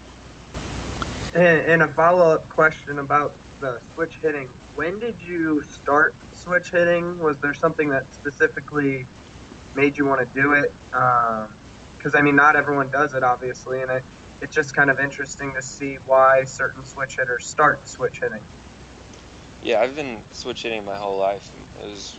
And, 1.33 1.67
and 1.71 1.83
a 1.83 1.93
follow-up 1.93 2.47
question 2.47 2.99
about 2.99 3.35
the 3.59 3.81
switch 3.93 4.15
hitting. 4.21 4.47
When 4.75 4.97
did 4.97 5.21
you 5.21 5.61
start 5.63 6.15
switch 6.31 6.71
hitting? 6.71 7.19
Was 7.19 7.37
there 7.39 7.53
something 7.53 7.89
that 7.89 8.13
specifically 8.13 9.05
made 9.75 9.97
you 9.97 10.05
want 10.05 10.21
to 10.21 10.41
do 10.41 10.53
it? 10.53 10.71
Because 10.91 12.15
um, 12.15 12.19
i 12.19 12.21
mean 12.21 12.37
not 12.37 12.55
everyone 12.55 12.89
does 12.91 13.13
it 13.13 13.23
obviously 13.23 13.81
and 13.81 13.91
i 13.91 14.01
it's 14.41 14.55
just 14.55 14.73
kind 14.73 14.89
of 14.89 15.01
interesting 15.01 15.53
to 15.53 15.61
see 15.61 15.95
why 16.05 16.45
certain 16.45 16.85
switch 16.85 17.17
hitters 17.17 17.45
start 17.45 17.85
switch 17.89 18.21
hitting. 18.21 18.43
Yeah, 19.63 19.81
I've 19.81 19.95
been 19.95 20.23
switch 20.31 20.63
hitting 20.63 20.85
my 20.85 20.95
whole 20.95 21.17
life. 21.17 21.53
It 21.81 21.87
was 21.87 22.17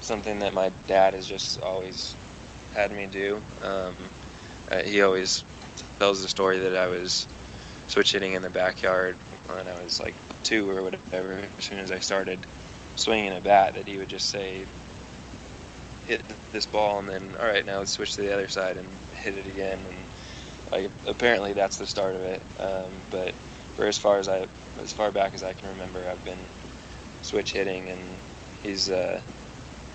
something 0.00 0.40
that 0.40 0.54
my 0.54 0.70
dad 0.86 1.14
has 1.14 1.26
just 1.26 1.58
always 1.60 2.16
had 2.72 2.92
me 2.92 3.06
do. 3.06 3.44
Um, 3.62 4.12
uh, 4.70 4.82
he 4.82 5.02
always 5.02 5.44
tells 6.00 6.22
the 6.22 6.28
story 6.28 6.58
that 6.60 6.76
I 6.76 6.88
was 6.88 7.28
switch 7.86 8.12
hitting 8.12 8.34
in 8.34 8.42
the 8.42 8.50
backyard 8.50 9.22
when 9.46 9.68
I 9.68 9.82
was 9.82 10.00
like 10.00 10.16
two 10.42 10.68
or 10.70 10.82
whatever. 10.82 11.50
As 11.58 11.64
soon 11.66 11.78
as 11.78 11.92
I 11.92 11.98
started 12.00 12.46
swinging 12.96 13.32
a 13.36 13.40
bat, 13.42 13.74
that 13.74 13.88
he 13.88 13.98
would 13.98 14.10
just 14.10 14.28
say, 14.30 14.66
"Hit 16.02 16.22
this 16.52 16.66
ball," 16.66 16.98
and 16.98 17.08
then, 17.08 17.36
"All 17.36 17.46
right, 17.46 17.64
now 17.64 17.78
let's 17.78 17.92
switch 17.92 18.14
to 18.14 18.22
the 18.22 18.32
other 18.34 18.48
side 18.48 18.76
and 18.76 19.00
hit 19.12 19.36
it 19.36 19.46
again." 19.46 19.86
And 19.86 20.08
like 20.72 20.92
apparently 21.04 21.54
that's 21.54 21.78
the 21.78 21.86
start 21.86 22.16
of 22.16 22.22
it. 22.22 22.46
Um, 22.58 23.06
but 23.10 23.36
for 23.74 23.86
as 23.86 23.98
far 23.98 24.18
as 24.18 24.28
I, 24.28 24.48
as 24.78 24.92
far 24.92 25.12
back 25.12 25.34
as 25.34 25.42
I 25.42 25.54
can 25.54 25.68
remember, 25.68 26.08
I've 26.08 26.24
been 26.24 26.50
switch 27.22 27.52
hitting, 27.52 27.90
and 27.90 28.22
he's 28.62 28.90
uh, 28.90 29.22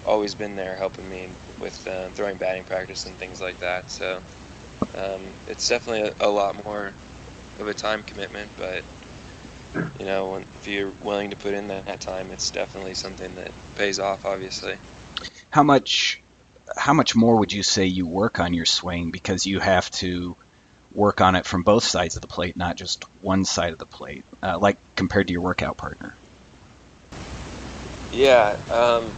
always 0.06 0.36
been 0.36 0.56
there 0.56 0.76
helping 0.76 1.10
me 1.10 1.30
with 1.60 1.88
uh, 1.88 2.10
throwing 2.10 2.38
batting 2.38 2.64
practice 2.64 3.06
and 3.06 3.16
things 3.16 3.42
like 3.42 3.60
that. 3.60 3.90
So 3.90 4.22
um, 4.98 5.22
it's 5.48 5.68
definitely 5.68 6.14
a, 6.20 6.28
a, 6.28 6.30
lot 6.30 6.64
more 6.64 6.94
of 7.60 7.68
a 7.68 7.74
time 7.74 8.04
commitment, 8.04 8.50
but 8.58 8.84
you 10.00 10.06
know, 10.06 10.32
when, 10.32 10.42
if 10.42 10.68
you're 10.68 10.92
willing 11.04 11.32
to 11.32 11.36
put 11.36 11.54
in 11.54 11.68
that, 11.68 11.86
that 11.86 12.02
time, 12.02 12.32
it's 12.32 12.52
definitely 12.52 12.94
something 12.94 13.36
that 13.36 13.52
pays 13.76 14.00
off. 14.00 14.26
Obviously. 14.26 14.78
How 15.50 15.64
much? 15.64 16.22
How 16.76 16.94
much 16.94 17.16
more 17.16 17.38
would 17.38 17.54
you 17.54 17.64
say 17.64 17.86
you 17.86 18.06
work 18.06 18.40
on 18.40 18.54
your 18.54 18.66
swing 18.66 19.12
because 19.12 19.46
you 19.46 19.60
have 19.60 19.90
to 19.92 20.36
work 20.94 21.22
on 21.22 21.36
it 21.36 21.46
from 21.46 21.62
both 21.62 21.84
sides 21.84 22.16
of 22.16 22.22
the 22.22 22.28
plate, 22.28 22.58
not 22.58 22.76
just 22.76 23.06
one 23.22 23.46
side 23.46 23.72
of 23.72 23.80
the 23.80 23.86
plate, 23.86 24.24
uh, 24.42 24.58
like 24.58 24.78
compared 24.96 25.28
to 25.28 25.34
your 25.34 25.42
workout 25.42 25.78
partner? 25.78 26.16
Yeah, 28.12 28.58
um, 28.72 29.12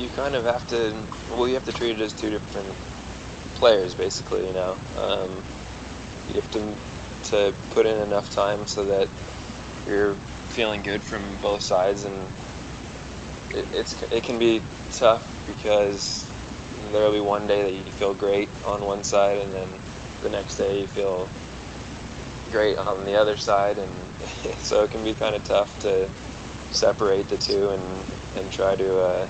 you 0.00 0.08
kind 0.10 0.34
of 0.34 0.44
have 0.44 0.66
to. 0.68 0.94
Well, 1.30 1.46
you 1.46 1.54
have 1.54 1.64
to 1.66 1.72
treat 1.72 1.92
it 1.98 2.00
as 2.00 2.12
two 2.14 2.30
different 2.30 2.68
players, 3.56 3.94
basically. 3.94 4.46
You 4.46 4.54
know, 4.54 4.76
um, 4.98 5.42
you 6.28 6.34
have 6.34 6.50
to 6.52 6.74
to 7.30 7.54
put 7.70 7.86
in 7.86 7.98
enough 7.98 8.34
time 8.34 8.66
so 8.66 8.84
that 8.86 9.08
you're 9.86 10.14
feeling 10.48 10.82
good 10.82 11.02
from 11.02 11.22
both 11.42 11.62
sides, 11.62 12.04
and 12.04 12.16
it, 13.54 13.66
it's 13.74 14.02
it 14.10 14.22
can 14.22 14.38
be 14.38 14.62
tough 14.92 15.22
because 15.46 16.30
there'll 16.92 17.12
be 17.12 17.20
one 17.20 17.46
day 17.46 17.62
that 17.62 17.72
you 17.72 17.92
feel 17.92 18.14
great 18.14 18.48
on 18.64 18.84
one 18.84 19.04
side, 19.04 19.38
and 19.38 19.52
then 19.52 19.68
the 20.22 20.30
next 20.30 20.56
day 20.56 20.80
you 20.80 20.86
feel 20.86 21.28
great 22.50 22.78
on 22.78 23.04
the 23.04 23.14
other 23.14 23.36
side, 23.36 23.76
and 23.78 23.90
so 24.58 24.84
it 24.84 24.90
can 24.90 25.04
be 25.04 25.14
kind 25.14 25.36
of 25.36 25.44
tough 25.44 25.78
to 25.80 26.08
separate 26.70 27.28
the 27.28 27.36
two 27.36 27.70
and 27.70 27.82
and 28.36 28.50
try 28.52 28.74
to 28.76 28.98
uh, 28.98 29.26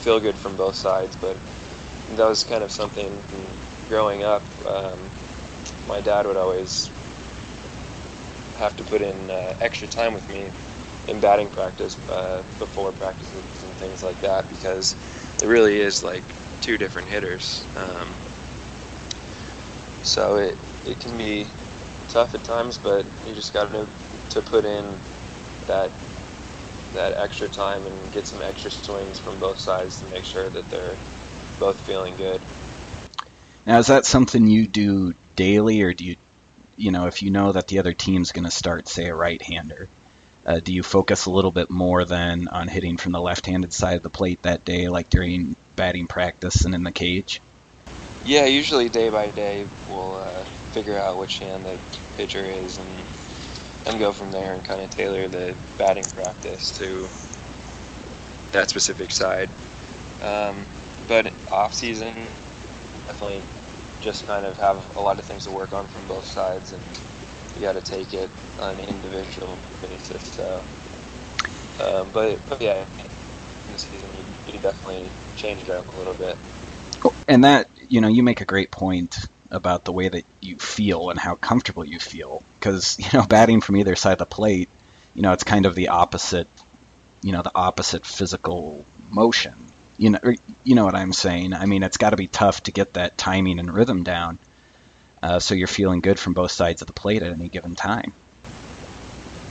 feel 0.00 0.18
good 0.20 0.36
from 0.36 0.56
both 0.56 0.74
sides. 0.74 1.16
But 1.20 1.36
that 2.16 2.26
was 2.26 2.44
kind 2.44 2.64
of 2.64 2.70
something 2.70 3.22
growing 3.88 4.24
up. 4.24 4.42
Um, 4.66 4.98
my 5.86 6.00
dad 6.00 6.26
would 6.26 6.36
always 6.36 6.90
have 8.58 8.76
to 8.76 8.84
put 8.84 9.00
in 9.00 9.30
uh, 9.30 9.54
extra 9.60 9.88
time 9.88 10.14
with 10.14 10.28
me 10.28 10.50
in 11.08 11.20
batting 11.20 11.48
practice 11.48 11.96
uh, 12.10 12.42
before 12.58 12.92
practices 12.92 13.42
and 13.62 13.72
things 13.74 14.02
like 14.02 14.20
that 14.20 14.48
because 14.48 14.94
it 15.42 15.46
really 15.46 15.80
is 15.80 16.02
like 16.02 16.24
two 16.60 16.76
different 16.76 17.08
hitters. 17.08 17.66
Um, 17.76 18.08
so 20.02 20.36
it 20.36 20.56
it 20.86 20.98
can 21.00 21.16
be 21.16 21.46
tough 22.08 22.34
at 22.34 22.44
times, 22.44 22.78
but 22.78 23.04
you 23.26 23.34
just 23.34 23.52
got 23.54 23.72
to 23.72 23.86
to 24.30 24.42
put 24.42 24.64
in 24.64 24.84
that 25.66 25.90
that 26.94 27.16
extra 27.16 27.48
time 27.48 27.86
and 27.86 28.12
get 28.12 28.26
some 28.26 28.42
extra 28.42 28.70
swings 28.70 29.18
from 29.18 29.38
both 29.38 29.58
sides 29.58 30.00
to 30.00 30.06
make 30.06 30.24
sure 30.24 30.48
that 30.48 30.68
they're 30.70 30.96
both 31.58 31.80
feeling 31.80 32.16
good. 32.16 32.40
Now, 33.66 33.78
is 33.78 33.88
that 33.88 34.06
something 34.06 34.46
you 34.46 34.66
do 34.66 35.14
daily, 35.36 35.82
or 35.82 35.92
do 35.92 36.04
you, 36.04 36.16
you 36.76 36.90
know, 36.90 37.06
if 37.06 37.22
you 37.22 37.30
know 37.30 37.52
that 37.52 37.68
the 37.68 37.78
other 37.78 37.92
team's 37.92 38.32
going 38.32 38.44
to 38.44 38.50
start, 38.50 38.88
say, 38.88 39.06
a 39.06 39.14
right-hander, 39.14 39.88
uh, 40.46 40.60
do 40.60 40.72
you 40.72 40.82
focus 40.82 41.26
a 41.26 41.30
little 41.30 41.50
bit 41.50 41.70
more 41.70 42.04
than 42.04 42.48
on 42.48 42.66
hitting 42.68 42.96
from 42.96 43.12
the 43.12 43.20
left-handed 43.20 43.72
side 43.72 43.96
of 43.96 44.02
the 44.02 44.10
plate 44.10 44.42
that 44.42 44.64
day, 44.64 44.88
like 44.88 45.10
during 45.10 45.54
batting 45.76 46.06
practice 46.06 46.64
and 46.64 46.74
in 46.74 46.82
the 46.82 46.90
cage? 46.90 47.40
Yeah, 48.24 48.46
usually 48.46 48.88
day 48.88 49.10
by 49.10 49.30
day 49.30 49.66
we'll 49.86 50.16
uh, 50.16 50.44
figure 50.72 50.98
out 50.98 51.18
which 51.18 51.38
hand 51.38 51.64
the 51.64 51.78
pitcher 52.16 52.44
is 52.44 52.78
and 52.78 53.04
and 53.86 53.98
go 54.00 54.12
from 54.12 54.30
there 54.32 54.54
and 54.54 54.64
kind 54.64 54.82
of 54.82 54.90
tailor 54.90 55.28
the 55.28 55.58
batting 55.78 56.10
practice 56.10 56.72
to 56.72 57.10
that 58.52 58.70
specific 58.70 59.12
side. 59.12 59.54
Um, 60.20 60.68
but 61.06 61.34
off 61.50 61.74
season, 61.74 62.36
definitely 63.06 63.46
just 64.00 64.26
kind 64.26 64.46
of 64.46 64.58
have 64.58 64.90
a 64.96 65.00
lot 65.00 65.18
of 65.18 65.26
things 65.26 65.44
to 65.44 65.52
work 65.52 65.72
on 65.72 65.88
from 65.88 66.06
both 66.06 66.26
sides, 66.26 66.72
and 66.72 67.00
you 67.54 67.62
got 67.62 67.74
to 67.74 67.82
take 67.82 68.14
it 68.14 68.32
on 68.58 68.78
an 68.80 68.80
individual 68.80 69.62
basis. 69.80 70.24
So, 70.24 70.66
um, 71.78 72.12
but, 72.12 72.40
but 72.46 72.62
yeah, 72.62 72.86
in 73.66 73.72
the 73.72 73.78
season 73.78 74.14
you, 74.14 74.36
you 74.46 74.60
definitely 74.60 75.14
change 75.34 75.62
it 75.62 75.70
up 75.70 75.88
a 75.88 75.96
little 75.96 76.14
bit. 76.14 76.38
And 77.28 77.44
that 77.44 77.68
you 77.76 78.00
know, 78.00 78.08
you 78.08 78.22
make 78.22 78.40
a 78.40 78.46
great 78.46 78.72
point 78.72 79.16
about 79.50 79.84
the 79.84 79.92
way 79.92 80.08
that 80.08 80.24
you 80.40 80.56
feel 80.58 81.10
and 81.10 81.18
how 81.18 81.34
comfortable 81.36 81.84
you 81.84 81.98
feel. 81.98 82.42
Because 82.58 82.96
you 83.00 83.08
know, 83.12 83.26
batting 83.26 83.60
from 83.60 83.76
either 83.76 83.96
side 83.96 84.12
of 84.14 84.18
the 84.18 84.26
plate, 84.26 84.70
you 85.14 85.22
know, 85.22 85.32
it's 85.32 85.44
kind 85.44 85.66
of 85.66 85.74
the 85.74 85.88
opposite. 85.88 86.48
You 87.22 87.32
know, 87.32 87.42
the 87.42 87.52
opposite 87.54 88.06
physical 88.06 88.86
motion. 89.10 89.72
You 89.98 90.10
know, 90.10 90.20
you 90.64 90.74
know 90.74 90.86
what 90.86 90.94
I'm 90.94 91.12
saying. 91.12 91.52
I 91.52 91.66
mean, 91.66 91.82
it's 91.82 91.98
got 91.98 92.10
to 92.10 92.16
be 92.16 92.28
tough 92.28 92.62
to 92.62 92.72
get 92.72 92.94
that 92.94 93.18
timing 93.18 93.58
and 93.58 93.72
rhythm 93.72 94.04
down, 94.04 94.38
uh, 95.22 95.38
so 95.40 95.54
you're 95.54 95.68
feeling 95.68 96.00
good 96.00 96.18
from 96.18 96.34
both 96.34 96.52
sides 96.52 96.82
of 96.82 96.86
the 96.88 96.94
plate 96.94 97.22
at 97.22 97.32
any 97.32 97.48
given 97.48 97.76
time. 97.76 98.14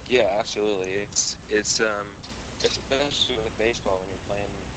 Yeah, 0.07 0.27
absolutely. 0.39 0.93
It's 0.95 1.39
it's 1.47 1.79
um, 1.79 2.19
especially 2.63 3.37
with 3.39 3.57
baseball 3.57 3.99
when 4.01 4.09
you're 4.09 4.19
playing 4.19 4.69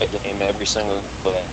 a 0.00 0.06
game 0.08 0.42
every 0.42 0.66
single 0.66 1.10
play. 1.22 1.48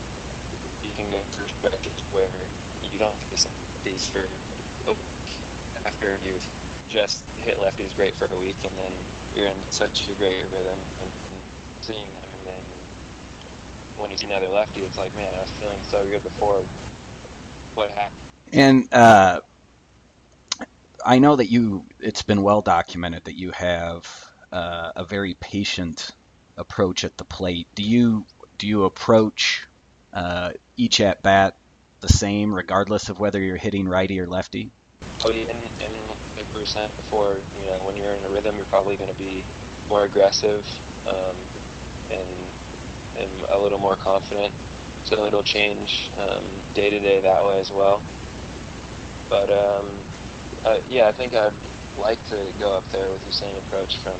You 0.82 0.94
can 0.94 1.10
go 1.12 1.24
through 1.32 1.48
stretches 1.50 2.04
where 2.10 2.52
you 2.82 3.00
don't 3.00 3.20
get 3.30 3.40
lefties 3.86 4.10
for 4.10 4.42
a 4.88 4.94
week 4.94 5.46
after 5.86 6.18
you've 6.22 6.48
just 6.88 7.30
hit 7.38 7.58
lefties 7.58 7.96
great 7.96 8.16
for 8.16 8.28
a 8.28 8.38
week, 8.38 8.66
and 8.66 8.78
then 8.78 9.08
you're 9.32 9.48
in 9.48 9.72
such 9.72 10.10
a 10.10 10.16
great 10.16 10.44
rhythm 10.50 10.94
and, 11.00 11.14
and 11.32 11.46
seeing 11.82 12.18
when 13.96 14.12
you 14.12 14.18
see 14.18 14.28
another 14.28 14.50
lefty, 14.50 14.84
it's 14.84 14.98
like, 14.98 15.14
man, 15.14 15.36
I 15.36 15.42
was 15.42 15.52
feeling 15.52 15.84
so 15.84 16.06
good 16.08 16.24
before. 16.24 16.68
What 17.76 17.92
happened? 17.92 18.14
And 18.54 18.94
uh, 18.94 19.42
I 21.06 21.20
know 21.20 21.38
that 21.38 21.52
you. 21.52 21.88
It's 22.00 22.24
been 22.24 22.44
well 22.44 22.62
documented 22.62 23.26
that 23.26 23.38
you 23.38 23.52
have 23.52 24.08
uh, 24.52 24.92
a 24.96 25.06
very 25.06 25.36
patient 25.36 26.12
approach 26.58 27.04
at 27.06 27.18
the 27.18 27.26
plate. 27.26 27.70
Do 27.76 27.84
you 27.84 28.28
do 28.58 28.68
you 28.68 28.86
approach 28.86 29.68
uh, 30.14 30.54
each 30.78 31.02
at 31.02 31.24
bat 31.24 31.56
the 32.02 32.10
same 32.10 32.54
regardless 32.54 33.10
of 33.10 33.20
whether 33.20 33.42
you're 33.42 33.58
hitting 33.58 33.88
righty 33.88 34.20
or 34.20 34.28
lefty? 34.28 34.72
Oh, 35.24 35.32
and, 35.32 35.82
and 35.82 36.08
like 36.36 36.52
we 36.54 36.60
were 36.60 36.90
before, 36.96 37.42
you 37.56 37.66
know, 37.66 37.84
when 37.84 37.96
you're 37.96 38.16
in 38.16 38.24
a 38.24 38.30
rhythm, 38.30 38.56
you're 38.56 38.66
probably 38.66 38.98
going 38.98 39.10
to 39.10 39.16
be 39.16 39.44
more 39.88 40.04
aggressive 40.04 40.66
um, 41.06 41.38
and 42.10 42.52
and 43.16 43.42
a 43.42 43.58
little 43.58 43.80
more 43.80 43.96
confident. 43.96 44.54
So 45.04 45.26
it'll 45.26 45.44
change 45.44 46.10
um, 46.18 46.64
day 46.74 46.90
to 46.90 47.00
day 47.00 47.22
that 47.22 47.46
way 47.46 47.60
as 47.60 47.70
well. 47.72 48.04
But 49.30 49.52
um, 49.52 50.04
uh, 50.64 50.80
yeah, 50.88 51.08
I 51.08 51.12
think 51.12 51.34
I'd 51.34 51.54
like 51.98 52.24
to 52.26 52.54
go 52.60 52.78
up 52.78 52.88
there 52.90 53.12
with 53.12 53.24
the 53.26 53.32
same 53.32 53.58
approach 53.58 53.98
from 53.98 54.20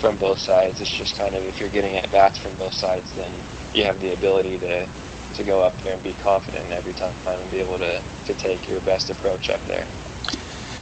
from 0.00 0.16
both 0.16 0.38
sides. 0.38 0.80
It's 0.80 0.90
just 0.90 1.16
kind 1.16 1.34
of 1.34 1.42
if 1.44 1.60
you're 1.60 1.70
getting 1.70 1.96
at 1.96 2.10
bats 2.10 2.38
from 2.38 2.56
both 2.56 2.74
sides, 2.74 3.14
then 3.14 3.32
you 3.74 3.84
have 3.84 4.00
the 4.00 4.12
ability 4.12 4.58
to 4.58 4.88
to 5.34 5.44
go 5.44 5.62
up 5.62 5.80
there 5.82 5.94
and 5.94 6.02
be 6.02 6.14
confident 6.14 6.72
every 6.72 6.94
time 6.94 7.14
and 7.24 7.50
be 7.50 7.60
able 7.60 7.78
to, 7.78 8.02
to 8.24 8.34
take 8.34 8.66
your 8.66 8.80
best 8.80 9.10
approach 9.10 9.50
up 9.50 9.64
there. 9.66 9.86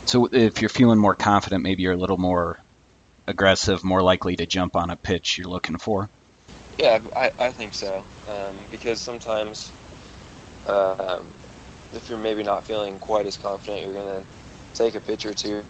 So 0.07 0.29
if 0.33 0.61
you're 0.61 0.69
feeling 0.69 0.99
more 0.99 1.15
confident, 1.15 1.63
maybe 1.63 1.83
you're 1.83 1.93
a 1.93 1.97
little 1.99 2.19
more 2.19 2.59
aggressive, 3.27 3.85
more 3.85 4.03
likely 4.03 4.37
to 4.37 4.47
jump 4.47 4.77
on 4.77 4.91
a 4.91 4.97
pitch 4.97 5.39
you're 5.39 5.49
looking 5.49 5.79
for? 5.79 6.09
Yeah, 6.79 7.01
I, 7.15 7.33
I 7.39 7.51
think 7.51 7.75
so. 7.75 8.07
Um, 8.27 8.67
because 8.71 9.01
sometimes 9.01 9.73
uh, 10.67 11.23
if 11.93 12.09
you're 12.09 12.19
maybe 12.19 12.43
not 12.43 12.67
feeling 12.67 12.99
quite 12.99 13.27
as 13.27 13.37
confident, 13.37 13.83
you're 13.83 13.95
going 13.95 14.23
to 14.23 14.27
take 14.75 14.95
a 14.95 15.01
pitch 15.01 15.27
or 15.27 15.35
two. 15.35 15.65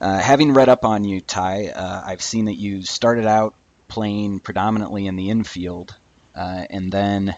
Uh, 0.00 0.18
having 0.18 0.54
read 0.54 0.68
up 0.68 0.84
on 0.84 1.04
you, 1.04 1.20
Ty, 1.20 1.68
uh, 1.68 2.02
I've 2.04 2.22
seen 2.22 2.46
that 2.46 2.56
you 2.56 2.82
started 2.82 3.26
out 3.26 3.54
playing 3.88 4.40
predominantly 4.40 5.06
in 5.06 5.16
the 5.16 5.28
infield, 5.28 5.94
uh, 6.34 6.64
and 6.70 6.90
then 6.90 7.36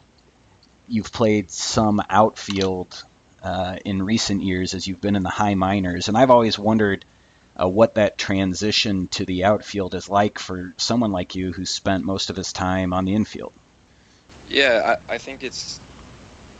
you've 0.92 1.12
played 1.12 1.50
some 1.50 2.02
outfield 2.10 3.02
uh, 3.42 3.78
in 3.84 4.02
recent 4.02 4.42
years 4.42 4.74
as 4.74 4.86
you've 4.86 5.00
been 5.00 5.16
in 5.16 5.22
the 5.22 5.30
high 5.30 5.54
minors, 5.54 6.08
and 6.08 6.16
I've 6.16 6.30
always 6.30 6.58
wondered 6.58 7.04
uh, 7.60 7.68
what 7.68 7.94
that 7.96 8.18
transition 8.18 9.08
to 9.08 9.24
the 9.24 9.44
outfield 9.44 9.94
is 9.94 10.08
like 10.08 10.38
for 10.38 10.72
someone 10.76 11.10
like 11.10 11.34
you 11.34 11.52
who 11.52 11.64
spent 11.64 12.04
most 12.04 12.30
of 12.30 12.36
his 12.36 12.52
time 12.52 12.92
on 12.92 13.04
the 13.04 13.14
infield. 13.14 13.52
Yeah, 14.48 14.96
I, 15.08 15.14
I 15.14 15.18
think 15.18 15.42
it's 15.42 15.80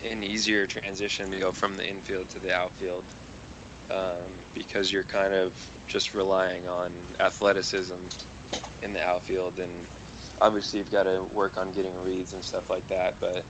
an 0.03 0.25
easier 0.25 0.67
transition 0.67 1.31
to 1.31 1.39
go 1.39 1.53
from 1.53 1.77
the 1.77 1.87
infield 1.87 2.29
to 2.31 2.39
the 2.39 2.55
outfield 2.55 3.05
um, 3.91 4.23
because 4.55 4.91
you're 4.91 5.05
kind 5.05 5.35
of 5.35 5.55
just 5.87 6.15
relying 6.15 6.67
on 6.67 6.93
athleticism 7.21 7.97
in 8.83 8.93
the 8.93 9.05
outfield, 9.05 9.59
and 9.59 9.87
obviously 10.41 10.79
you've 10.79 10.91
got 10.91 11.05
to 11.05 11.23
work 11.23 11.59
on 11.59 11.73
getting 11.73 11.95
reads 12.03 12.33
and 12.33 12.43
stuff 12.43 12.71
like 12.71 12.87
that, 12.89 13.21
but 13.21 13.45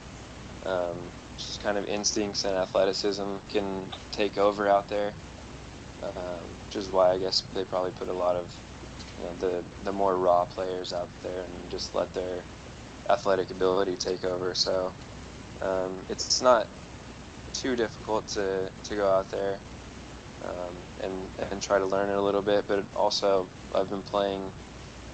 um, 0.66 0.97
just 1.37 1.62
kind 1.62 1.78
of 1.78 1.87
instincts 1.87 2.45
and 2.45 2.57
athleticism 2.57 3.37
can 3.50 3.92
take 4.12 4.38
over 4.38 4.69
out 4.69 4.88
there, 4.88 5.12
um, 6.02 6.40
which 6.66 6.76
is 6.76 6.90
why 6.90 7.12
I 7.12 7.19
guess 7.19 7.42
they 7.54 7.64
probably 7.64 7.92
put 7.92 8.09
a 8.09 8.12
lot 8.12 8.37
of 8.37 8.54
you 9.19 9.25
know, 9.25 9.35
the 9.37 9.64
the 9.85 9.92
more 9.92 10.16
raw 10.16 10.45
players 10.45 10.92
out 10.92 11.09
there 11.23 11.42
and 11.42 11.71
just 11.71 11.95
let 11.95 12.12
their 12.14 12.42
athletic 13.09 13.50
ability 13.50 13.97
take 13.97 14.25
over. 14.25 14.54
So 14.54 14.92
um, 15.61 16.04
it's 16.09 16.40
not 16.40 16.66
too 17.54 17.76
difficult 17.76 18.26
to, 18.28 18.71
to 18.85 18.97
go 18.97 19.11
out 19.11 19.31
there 19.31 19.59
um, 20.45 20.75
and 21.02 21.28
and 21.50 21.62
try 21.62 21.78
to 21.78 21.87
learn 21.87 22.11
it 22.11 22.16
a 22.16 22.21
little 22.21 22.42
bit. 22.42 22.64
But 22.66 22.85
also, 22.97 23.49
I've 23.75 23.90
been 23.90 24.02
playing 24.02 24.50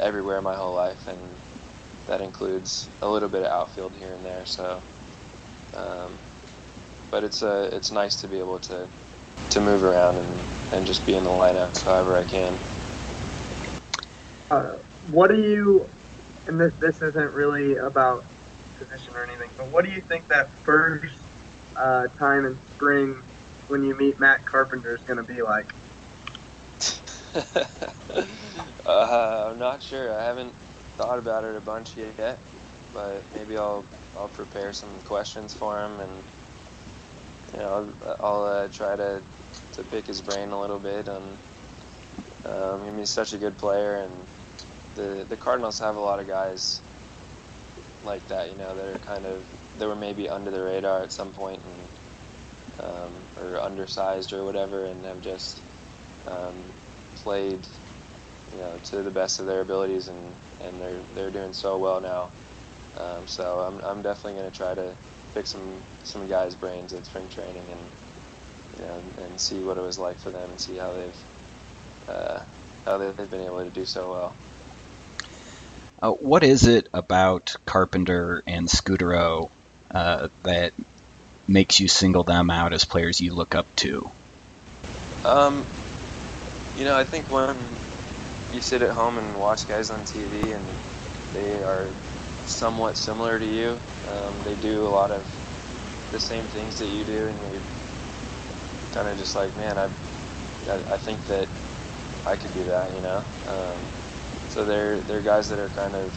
everywhere 0.01 0.41
my 0.41 0.55
whole 0.55 0.75
life, 0.75 1.07
and 1.07 1.19
that 2.07 2.21
includes 2.21 2.89
a 3.03 3.09
little 3.09 3.29
bit 3.29 3.43
of 3.43 3.49
outfield 3.49 3.93
here 3.99 4.13
and 4.13 4.25
there. 4.25 4.47
So, 4.47 4.81
um, 5.75 6.21
but 7.11 7.25
it's 7.25 7.43
uh, 7.43 7.71
it's 7.73 7.93
nice 7.93 8.17
to 8.17 8.29
be 8.29 8.39
able 8.39 8.61
to 8.61 8.91
to 9.51 9.61
move 9.61 9.85
around 9.85 10.19
and, 10.19 10.49
and 10.73 10.87
just 10.87 11.07
be 11.07 11.15
in 11.15 11.25
the 11.25 11.31
lineup 11.31 11.83
however 11.85 12.17
I 12.17 12.25
can. 12.25 12.61
Uh, 14.51 14.79
what 15.03 15.31
do 15.31 15.39
you? 15.39 15.91
And 16.47 16.61
this 16.61 16.75
this 16.81 17.03
isn't 17.03 17.33
really 17.33 17.77
about 17.77 18.23
position 18.79 19.15
or 19.17 19.25
anything, 19.25 19.51
but 19.57 19.71
what 19.71 19.85
do 19.85 19.91
you 19.91 20.03
think 20.09 20.29
that 20.29 20.49
first 20.65 21.29
uh, 21.77 22.05
time 22.19 22.47
in 22.47 22.61
spring 22.75 23.23
when 23.69 23.83
you 23.85 23.97
meet 23.97 24.21
Matt 24.21 24.41
Carpenter 24.47 24.95
is 24.95 25.03
going 25.05 25.19
to 25.19 25.25
be 25.25 25.43
like? 25.43 25.67
uh, 28.87 29.49
I'm 29.51 29.59
not 29.59 29.83
sure. 29.83 30.19
I 30.19 30.25
haven't 30.25 30.57
thought 30.97 31.19
about 31.19 31.45
it 31.45 31.57
a 31.57 31.61
bunch 31.61 31.97
yet, 31.97 32.43
but 32.99 33.31
maybe 33.33 33.57
I'll 33.59 33.91
I'll 34.17 34.31
prepare 34.31 34.73
some 34.75 35.03
questions 35.03 35.55
for 35.55 35.85
him, 35.85 36.01
and 36.01 36.27
you 37.55 37.61
know 37.61 37.97
I'll, 38.03 38.17
I'll 38.21 38.45
uh, 38.45 38.69
try 38.71 38.97
to 38.97 39.27
to 39.75 39.85
pick 39.85 40.07
his 40.09 40.23
brain 40.23 40.51
a 40.51 40.61
little 40.61 40.81
bit. 40.81 41.09
And 41.09 41.41
um, 42.45 42.83
I 42.83 42.87
mean, 42.87 42.99
he's 42.99 43.13
such 43.13 43.33
a 43.35 43.39
good 43.39 43.59
player, 43.59 43.97
and 43.97 44.29
the 44.95 45.27
the 45.29 45.39
Cardinals 45.39 45.81
have 45.81 45.97
a 45.97 46.01
lot 46.01 46.21
of 46.21 46.29
guys 46.29 46.83
like 48.03 48.29
that, 48.29 48.51
you 48.51 48.57
know, 48.57 48.77
that 48.77 48.87
are 48.87 49.01
kind 49.01 49.27
of 49.27 49.49
they 49.75 49.87
were 49.87 49.97
maybe 49.97 50.29
under 50.31 50.53
the 50.53 50.63
radar 50.63 51.03
at 51.03 51.13
some 51.13 51.33
point 51.33 51.65
and 51.65 51.91
um, 52.81 53.29
or 53.37 53.61
undersized 53.61 54.33
or 54.35 54.45
whatever, 54.45 54.87
and 54.87 55.05
have 55.07 55.21
just 55.21 55.65
um, 56.27 56.75
played, 57.17 57.69
you 58.53 58.59
know, 58.59 58.79
to 58.85 59.03
the 59.03 59.13
best 59.13 59.41
of 59.41 59.47
their 59.47 59.63
abilities, 59.63 60.09
and, 60.09 60.41
and 60.61 60.81
they're 60.81 61.07
they're 61.13 61.33
doing 61.33 61.55
so 61.55 61.79
well 61.79 62.01
now. 62.03 62.35
Um, 62.97 63.27
so 63.27 63.61
I'm 63.61 63.81
I'm 63.85 64.03
definitely 64.03 64.41
going 64.41 64.51
to 64.51 64.57
try 64.57 64.75
to 64.75 64.97
pick 65.35 65.47
some 65.47 65.83
some 66.03 66.27
guys' 66.27 66.57
brains 66.57 66.93
at 66.93 67.07
spring 67.07 67.29
training 67.29 67.71
and 67.71 67.81
you 68.79 68.85
know 68.85 69.03
and 69.19 69.41
see 69.41 69.63
what 69.63 69.79
it 69.79 69.83
was 69.83 69.99
like 69.99 70.19
for 70.19 70.31
them 70.31 70.51
and 70.51 70.61
see 70.61 70.77
how 70.77 70.95
they've 70.95 71.25
uh, 72.09 72.41
how 72.85 72.99
they've 72.99 73.31
been 73.31 73.43
able 73.43 73.65
to 73.65 73.71
do 73.71 73.85
so 73.85 74.11
well. 74.11 74.37
Uh, 76.01 76.13
what 76.13 76.45
is 76.45 76.67
it 76.67 76.89
about 76.95 77.57
Carpenter 77.67 78.43
and 78.47 78.69
Scutaro 78.69 79.51
uh, 79.91 80.29
that 80.43 80.73
makes 81.47 81.81
you 81.81 81.89
single 81.89 82.23
them 82.23 82.51
out 82.51 82.73
as 82.73 82.85
players 82.85 83.21
you 83.21 83.35
look 83.35 83.55
up 83.55 83.67
to? 83.77 84.11
Um, 85.25 85.67
you 86.77 86.85
know, 86.85 86.97
I 86.97 87.05
think 87.05 87.31
when 87.31 87.57
you 88.53 88.61
sit 88.61 88.83
at 88.83 88.91
home 88.91 89.19
and 89.19 89.39
watch 89.39 89.67
guys 89.67 89.91
on 89.91 90.05
TV 90.05 90.55
and 90.55 90.65
they 91.35 91.63
are 91.63 91.91
somewhat 92.49 92.97
similar 92.99 93.39
to 93.39 93.47
you, 93.47 93.83
um, 94.05 94.43
they 94.43 94.57
do 94.57 94.87
a 94.87 94.91
lot 94.91 95.13
of 95.13 95.29
the 96.11 96.21
same 96.21 96.49
things 96.49 96.79
that 96.79 96.89
you 96.89 97.05
do, 97.05 97.29
and 97.29 97.53
you're 97.53 97.67
kind 98.93 99.09
of 99.09 99.19
just 99.19 99.35
like, 99.37 99.57
man, 99.57 99.79
I, 99.79 99.89
I, 100.71 100.95
I 100.95 100.99
think 100.99 101.27
that 101.27 101.51
I 102.27 102.37
could 102.37 102.53
do 102.53 102.65
that, 102.67 102.95
you 102.95 103.03
know. 103.03 103.27
Um, 103.47 103.95
so 104.49 104.65
they're 104.67 105.03
they're 105.03 105.23
guys 105.23 105.49
that 105.49 105.59
are 105.61 105.71
kind 105.71 105.97
of 105.97 106.17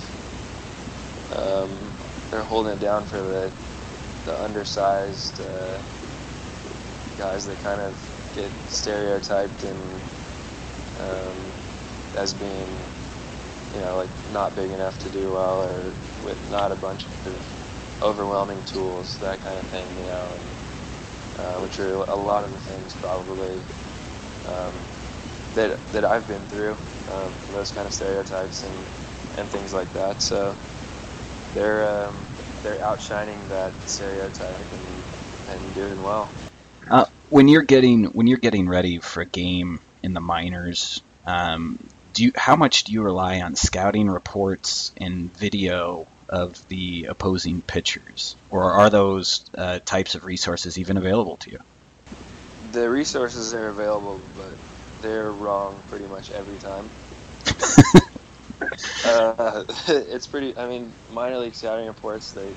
um, 1.32 1.98
they're 2.32 2.44
holding 2.44 2.74
it 2.74 2.80
down 2.80 3.06
for 3.08 3.22
the 3.22 3.56
the 4.26 4.39
undersized 4.39 5.41
uh, 5.41 5.84
guys 7.17 7.46
that 7.46 7.60
kind 7.60 7.82
of 7.82 8.00
get 8.34 8.54
stereotyped 8.67 9.63
and 9.63 10.06
um, 10.98 11.62
as 12.15 12.34
being 12.36 12.90
you 13.73 13.79
know 13.81 13.95
like 13.97 14.12
not 14.25 14.55
big 14.55 14.71
enough 14.71 14.97
to 14.99 15.10
do 15.12 15.31
well 15.34 15.63
or 15.63 15.97
with 16.19 16.41
not 16.41 16.71
a 16.71 16.77
bunch 16.77 17.10
of 17.25 17.47
overwhelming 18.01 18.63
tools 18.65 19.17
that 19.21 19.41
kind 19.41 19.60
of 19.60 19.67
thing 19.69 19.97
you 19.97 20.05
know 20.05 20.34
and, 20.34 20.57
uh, 21.38 21.60
which 21.60 21.79
are 21.79 21.95
a 21.95 22.15
lot 22.15 22.43
of 22.43 22.51
the 22.51 22.60
things 22.60 22.95
probably 22.95 23.63
um, 24.45 24.89
that 25.53 25.81
that 25.91 26.05
I've 26.05 26.27
been 26.27 26.47
through 26.47 26.79
um, 27.07 27.39
those 27.49 27.71
kind 27.71 27.88
of 27.88 27.93
stereotypes 27.93 28.63
and, 28.63 28.88
and 29.36 29.51
things 29.51 29.73
like 29.73 29.93
that. 29.93 30.21
So 30.21 30.57
they're 31.53 32.07
um, 32.07 32.29
they're 32.63 32.84
outshining 32.84 33.49
that 33.49 33.75
stereotype 33.86 34.71
and, 34.71 35.05
and 35.47 35.73
doing 35.73 36.01
well. 36.01 36.36
Uh, 36.89 37.05
when 37.29 37.47
you're 37.47 37.63
getting 37.63 38.05
when 38.05 38.27
you're 38.27 38.38
getting 38.39 38.67
ready 38.67 38.99
for 38.99 39.21
a 39.21 39.29
game 39.29 39.79
in 40.03 40.13
the 40.13 40.21
minors, 40.21 41.01
um, 41.25 41.77
do 42.13 42.24
you 42.26 42.32
how 42.36 42.56
much 42.56 42.84
do 42.86 42.93
you 42.93 43.02
rely 43.02 43.41
on 43.41 43.56
scouting 43.56 44.10
reports 44.10 44.91
and 44.97 45.36
video 45.38 46.08
of 46.30 46.56
the 46.69 47.06
opposing 47.10 47.62
pitchers, 47.62 48.36
or 48.50 48.63
are 48.71 48.89
those 48.89 49.43
uh, 49.58 49.80
types 49.80 50.15
of 50.15 50.26
resources 50.26 50.78
even 50.78 50.97
available 50.97 51.38
to 51.38 51.52
you? 51.52 51.60
The 52.71 52.89
resources 52.89 53.54
are 53.54 53.67
available, 53.69 54.21
but 54.38 54.58
they're 55.02 55.32
wrong 55.32 55.84
pretty 55.89 56.06
much 56.06 56.32
every 56.32 56.58
time. 56.58 56.89
uh, 59.06 59.63
it's 59.88 60.28
pretty. 60.28 60.56
I 60.58 60.67
mean, 60.67 60.91
minor 61.12 61.39
league 61.39 61.56
scouting 61.56 61.88
reports 61.88 62.32
they 62.32 62.54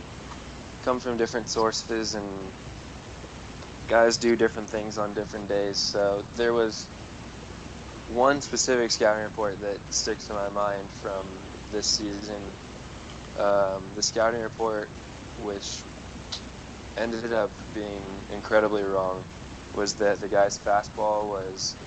come 0.84 1.00
from 1.00 1.16
different 1.16 1.48
sources, 1.48 2.14
and 2.14 2.52
guys 3.88 4.16
do 4.18 4.36
different 4.36 4.70
things 4.70 4.98
on 4.98 5.14
different 5.14 5.48
days. 5.48 5.78
So 5.78 6.24
there 6.36 6.52
was 6.52 6.86
one 8.06 8.40
specific 8.42 8.90
scouting 8.90 9.24
report 9.24 9.60
that 9.60 9.82
sticks 9.92 10.26
to 10.26 10.34
my 10.34 10.50
mind 10.50 10.92
from 10.92 11.50
this 11.70 11.88
season. 11.88 12.56
Um, 13.36 13.94
the 13.94 14.02
scouting 14.02 14.40
report, 14.42 14.92
which 15.36 15.84
ended 16.96 17.32
up 17.32 17.52
being 17.72 18.26
incredibly 18.28 18.82
wrong, 18.84 19.28
was 19.74 19.96
that 19.96 20.20
the 20.20 20.28
guy's 20.28 20.58
fastball 20.58 21.28
was 21.28 21.78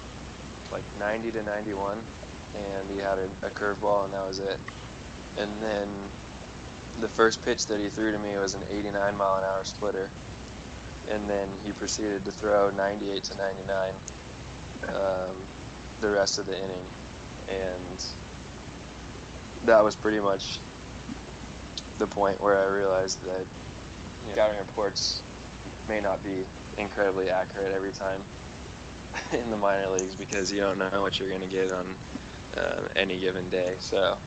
like 0.72 0.88
90 0.94 1.32
to 1.34 1.44
91, 1.44 2.10
and 2.54 2.92
he 2.92 2.98
had 2.98 3.20
a, 3.20 3.26
a 3.44 3.52
curveball, 3.52 4.06
and 4.06 4.14
that 4.14 4.26
was 4.26 4.40
it. 4.40 4.62
And 5.38 5.64
then 5.64 6.14
the 6.96 7.10
first 7.10 7.44
pitch 7.44 7.68
that 7.68 7.80
he 7.80 7.90
threw 7.90 8.12
to 8.12 8.20
me 8.20 8.38
was 8.38 8.56
an 8.56 8.66
89 8.70 9.18
mile 9.18 9.38
an 9.38 9.46
hour 9.46 9.64
splitter, 9.66 10.16
and 11.08 11.30
then 11.30 11.58
he 11.60 11.74
proceeded 11.74 12.26
to 12.26 12.32
throw 12.32 12.72
98 12.72 13.24
to 13.26 13.36
99 13.36 14.02
um, 14.90 15.50
the 16.00 16.12
rest 16.12 16.40
of 16.40 16.46
the 16.48 16.58
inning, 16.58 16.94
and 17.48 18.04
that 19.64 19.84
was 19.84 19.96
pretty 19.98 20.20
much 20.22 20.62
the 21.98 22.08
point 22.08 22.42
where 22.42 22.58
I 22.58 22.66
realized 22.66 23.24
that 23.24 23.48
you 24.22 24.30
know, 24.30 24.36
scouting 24.36 24.60
reports 24.60 25.26
may 25.88 26.02
not 26.02 26.24
be 26.24 26.46
incredibly 26.78 27.30
accurate 27.30 27.74
every 27.74 27.94
time. 27.94 28.28
in 29.34 29.50
the 29.52 29.58
minor 29.58 29.90
leagues 29.90 30.16
because 30.16 30.52
you 30.52 30.60
don't 30.62 30.80
know 30.80 31.02
what 31.02 31.20
you're 31.20 31.30
going 31.30 31.42
to 31.42 31.48
get 31.48 31.72
on 31.72 32.00
uh, 32.56 32.88
any 32.96 33.20
given 33.20 33.50
day. 33.50 33.78
So 33.80 34.22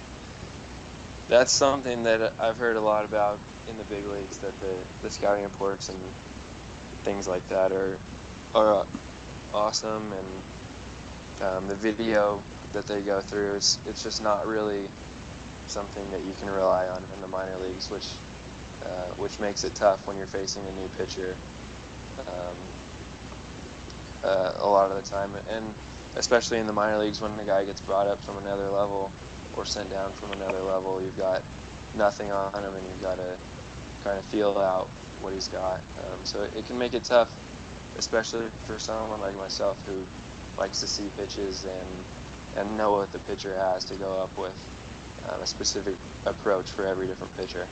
that's 1.29 1.53
something 1.53 2.05
that 2.05 2.35
I've 2.39 2.59
heard 2.59 2.77
a 2.77 2.83
lot 2.83 3.05
about 3.05 3.43
in 3.67 3.79
the 3.79 3.85
big 3.85 4.07
leagues 4.07 4.41
that 4.41 4.59
the, 4.59 4.87
the 5.01 5.11
scouting 5.11 5.45
reports 5.45 5.89
and 5.91 6.15
things 7.05 7.29
like 7.29 7.47
that 7.49 7.73
are 7.73 8.03
are 8.55 8.87
awesome 9.53 10.13
and 10.13 10.45
um, 11.41 11.69
the 11.69 11.75
video 11.75 12.43
that 12.73 12.87
they 12.87 13.03
go 13.03 13.21
through 13.21 13.55
it's 13.55 13.81
it's 13.87 14.03
just 14.03 14.23
not 14.23 14.47
really 14.47 14.89
something 15.67 16.11
that 16.11 16.23
you 16.25 16.33
can 16.35 16.49
rely 16.51 16.89
on 16.89 17.05
in 17.15 17.21
the 17.21 17.29
minor 17.29 17.57
leagues 17.59 17.91
which 17.91 18.15
uh, 18.85 19.09
which 19.17 19.41
makes 19.41 19.65
it 19.65 19.75
tough 19.75 20.07
when 20.07 20.17
you're 20.17 20.27
facing 20.27 20.67
a 20.67 20.73
new 20.73 20.89
pitcher 20.89 21.37
um, 22.27 22.57
uh, 24.25 24.53
a 24.59 24.69
lot 24.69 24.91
of 24.91 24.97
the 24.97 25.03
time, 25.09 25.35
and 25.49 25.75
especially 26.17 26.59
in 26.59 26.67
the 26.67 26.73
minor 26.73 26.99
leagues 26.99 27.21
when 27.21 27.37
the 27.37 27.45
guy 27.45 27.65
gets 27.65 27.81
brought 27.81 28.07
up 28.07 28.21
from 28.21 28.39
another 28.39 28.69
level 28.69 29.13
or 29.57 29.65
sent 29.65 29.91
down 29.91 30.13
from 30.13 30.33
another 30.33 30.61
level, 30.61 31.03
you've 31.03 31.17
got 31.17 31.43
nothing 31.97 32.31
on 32.33 32.63
him, 32.65 32.75
and 32.75 32.87
you've 32.87 33.03
got 33.03 33.17
to 33.17 33.39
kind 34.05 34.19
of 34.19 34.25
feel 34.25 34.59
out 34.59 34.89
what 35.21 35.33
he's 35.33 35.49
got. 35.49 35.81
Um, 36.05 36.25
so 36.25 36.43
it, 36.43 36.57
it 36.57 36.67
can 36.67 36.79
make 36.79 36.95
it 36.95 37.05
tough, 37.05 37.35
especially 37.99 38.49
for 38.65 38.79
someone 38.79 39.21
like 39.21 39.37
myself 39.37 39.85
who 39.87 40.07
likes 40.57 40.81
to 40.81 40.87
see 40.87 41.09
pitches 41.17 41.65
and 41.65 41.89
and 42.57 42.77
know 42.77 42.93
what 42.93 43.13
the 43.13 43.19
pitcher 43.21 43.57
has 43.57 43.85
to 43.85 43.95
go 43.95 44.21
up 44.21 44.37
with 44.37 44.59
um, 45.29 45.41
a 45.41 45.47
specific 45.47 45.95
approach 46.27 46.71
for 46.71 46.87
every 46.87 47.07
different 47.07 47.35
pitcher. 47.37 47.67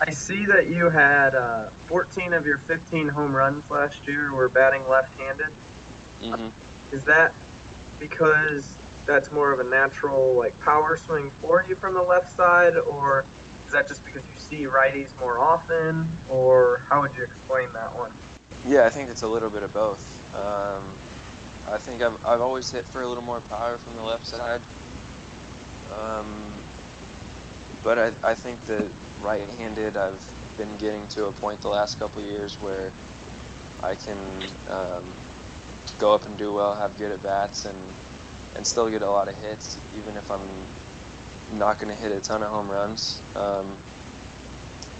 I 0.00 0.10
see 0.10 0.46
that 0.46 0.68
you 0.68 0.90
had 0.90 1.34
uh, 1.34 1.70
14 1.86 2.32
of 2.32 2.46
your 2.46 2.58
15 2.58 3.08
home 3.08 3.34
runs 3.34 3.70
last 3.70 4.06
year 4.06 4.32
were 4.32 4.48
batting 4.48 4.86
left-handed. 4.88 5.50
Mm-hmm. 6.20 6.94
Is 6.94 7.04
that 7.04 7.34
because 7.98 8.76
that's 9.06 9.30
more 9.30 9.52
of 9.52 9.60
a 9.60 9.64
natural 9.64 10.34
like 10.34 10.58
power 10.60 10.96
swing 10.96 11.30
for 11.40 11.64
you 11.68 11.76
from 11.76 11.94
the 11.94 12.02
left 12.02 12.34
side, 12.36 12.76
or 12.76 13.24
is 13.66 13.72
that 13.72 13.88
just 13.88 14.04
because 14.04 14.22
you 14.26 14.34
see 14.36 14.64
righties 14.64 15.18
more 15.20 15.38
often, 15.38 16.08
or 16.30 16.78
how 16.88 17.00
would 17.00 17.14
you 17.16 17.22
explain 17.22 17.72
that 17.72 17.96
one? 17.96 18.12
Yeah, 18.66 18.86
I 18.86 18.90
think 18.90 19.10
it's 19.10 19.22
a 19.22 19.28
little 19.28 19.50
bit 19.50 19.62
of 19.62 19.72
both. 19.72 20.34
Um, 20.34 20.96
I 21.66 21.78
think 21.78 22.02
I've, 22.02 22.16
I've 22.24 22.40
always 22.40 22.70
hit 22.70 22.88
for 22.88 23.02
a 23.02 23.08
little 23.08 23.22
more 23.24 23.42
power 23.42 23.78
from 23.78 23.96
the 23.96 24.02
left 24.02 24.26
side. 24.26 24.66
Um, 25.90 26.66
but 27.82 27.98
I, 27.98 28.30
I 28.30 28.34
think 28.34 28.64
that 28.66 28.94
right-handed, 29.16 29.96
I've 29.96 30.24
been 30.56 30.76
getting 30.76 31.08
to 31.08 31.26
a 31.26 31.32
point 31.32 31.60
the 31.60 31.68
last 31.68 31.98
couple 31.98 32.22
years 32.22 32.60
where 32.60 32.94
I 33.80 33.96
can 33.96 34.46
um, 34.66 35.18
go 35.98 36.14
up 36.14 36.26
and 36.26 36.38
do 36.38 36.52
well, 36.52 36.76
have 36.76 36.96
good 36.96 37.12
at 37.12 37.22
bats, 37.22 37.64
and 37.64 37.96
and 38.56 38.66
still 38.66 38.90
get 38.90 39.02
a 39.02 39.10
lot 39.10 39.28
of 39.28 39.36
hits, 39.36 39.78
even 39.92 40.16
if 40.16 40.30
I'm 40.30 40.70
not 41.48 41.78
going 41.78 41.88
to 41.90 42.00
hit 42.00 42.12
a 42.12 42.20
ton 42.20 42.42
of 42.42 42.50
home 42.50 42.70
runs. 42.70 43.24
Um, 43.34 43.82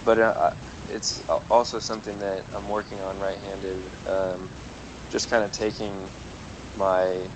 but 0.05 0.19
uh, 0.19 0.51
it's 0.89 1.21
also 1.51 1.79
something 1.79 2.19
that 2.19 2.47
I'm 2.53 2.69
working 2.69 3.01
on 3.01 3.19
right-handed. 3.19 3.95
Um, 4.07 4.53
just 5.11 5.29
kind 5.31 5.45
of 5.45 5.51
taking 5.53 6.11
my 6.77 7.31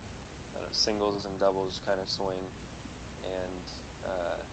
know, 0.53 0.69
singles 0.71 1.25
and 1.25 1.39
doubles 1.39 1.79
kind 1.79 2.01
of 2.01 2.09
swing 2.09 2.53
and 3.23 3.71
uh, 4.03 4.43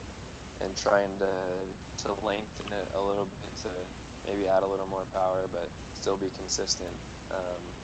and 0.61 0.77
trying 0.77 1.19
to 1.21 1.77
to 1.99 2.15
lengthen 2.15 2.73
it 2.73 2.89
a 2.93 3.03
little 3.03 3.27
bit 3.27 3.57
to 3.57 3.91
maybe 4.25 4.49
add 4.49 4.63
a 4.65 4.69
little 4.69 4.87
more 4.87 5.07
power, 5.07 5.49
but 5.49 5.73
still 5.95 6.19
be 6.19 6.31
consistent. 6.31 7.01
Um, 7.31 7.77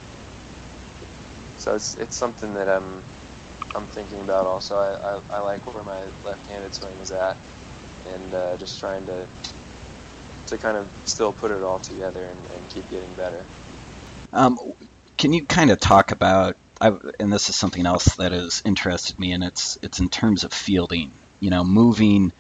so 1.57 1.75
it's 1.75 1.97
it's 1.99 2.17
something 2.17 2.55
that 2.55 2.69
I'm 2.69 3.05
I'm 3.75 3.89
thinking 3.89 4.23
about. 4.23 4.47
Also, 4.47 4.77
I, 4.77 5.17
I, 5.19 5.21
I 5.31 5.41
like 5.41 5.67
where 5.67 5.85
my 5.85 6.11
left-handed 6.23 6.75
swing 6.75 7.01
is 7.01 7.13
at, 7.13 7.39
and 8.05 8.35
uh, 8.35 8.57
just 8.59 8.81
trying 8.81 9.07
to 9.07 9.31
to 10.47 10.59
kind 10.59 10.77
of 10.77 10.93
still 11.07 11.33
put 11.35 11.51
it 11.53 11.63
all 11.63 11.81
together 11.81 12.27
and, 12.31 12.47
and 12.51 12.69
keep 12.69 12.89
getting 12.89 13.17
better. 13.17 13.51
Um, 14.33 14.59
can 15.19 15.33
you 15.33 15.47
kind 15.47 15.71
of 15.71 15.81
talk 15.81 16.13
about 16.13 16.57
I, 16.81 16.97
and 17.19 17.33
this 17.33 17.49
is 17.49 17.57
something 17.57 17.85
else 17.85 18.17
that 18.17 18.33
has 18.33 18.63
interested 18.65 19.19
me, 19.19 19.33
and 19.33 19.45
it's 19.45 19.79
it's 19.83 20.01
in 20.01 20.09
terms 20.09 20.45
of 20.45 20.53
fielding. 20.53 21.13
You 21.41 21.51
know, 21.51 21.65
moving 21.65 22.33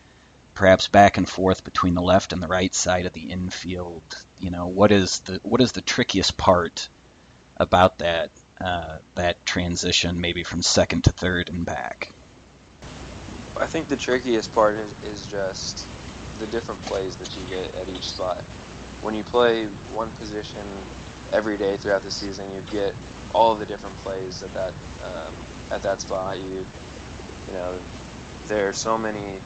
perhaps 0.55 0.89
back 0.89 1.17
and 1.17 1.29
forth 1.29 1.65
between 1.65 1.95
the 1.95 2.03
left 2.03 2.33
and 2.33 2.43
the 2.43 2.49
right 2.49 2.75
side 2.75 3.07
of 3.07 3.13
the 3.13 3.31
infield. 3.31 4.03
You 4.39 4.51
know, 4.51 4.67
what 4.67 4.93
is 4.93 5.21
the 5.21 5.41
what 5.43 5.61
is 5.61 5.73
the 5.73 5.83
trickiest 5.83 6.37
part 6.37 6.89
about 7.57 7.99
that 7.99 8.31
uh, 8.61 8.99
that 9.15 9.45
transition, 9.45 10.21
maybe 10.21 10.43
from 10.43 10.63
second 10.63 11.05
to 11.05 11.13
third 11.13 11.51
and 11.51 11.65
back? 11.65 12.13
I 13.57 13.67
think 13.67 13.89
the 13.89 13.97
trickiest 13.97 14.53
part 14.53 14.77
is, 14.77 14.95
is 15.03 15.27
just 15.27 15.87
the 16.39 16.47
different 16.47 16.81
plays 16.83 17.17
that 17.17 17.37
you 17.37 17.47
get 17.47 17.75
at 17.75 17.89
each 17.89 18.09
spot. 18.09 18.43
When 19.03 19.15
you 19.15 19.25
play 19.25 19.67
one 19.67 20.11
position 20.13 20.67
every 21.33 21.57
day 21.57 21.77
throughout 21.77 22.03
the 22.03 22.11
season, 22.11 22.55
you 22.55 22.63
get 22.63 22.95
all 23.35 23.57
the 23.57 23.67
different 23.67 23.97
plays 23.99 24.43
at 24.43 24.53
that 24.55 24.75
um, 25.03 25.47
at 25.71 25.83
that 25.83 26.01
spot. 26.01 26.39
You 26.41 26.67
you 27.47 27.55
know 27.55 27.83
there 28.49 28.69
are 28.69 28.73
so 28.75 28.99
many 28.99 29.43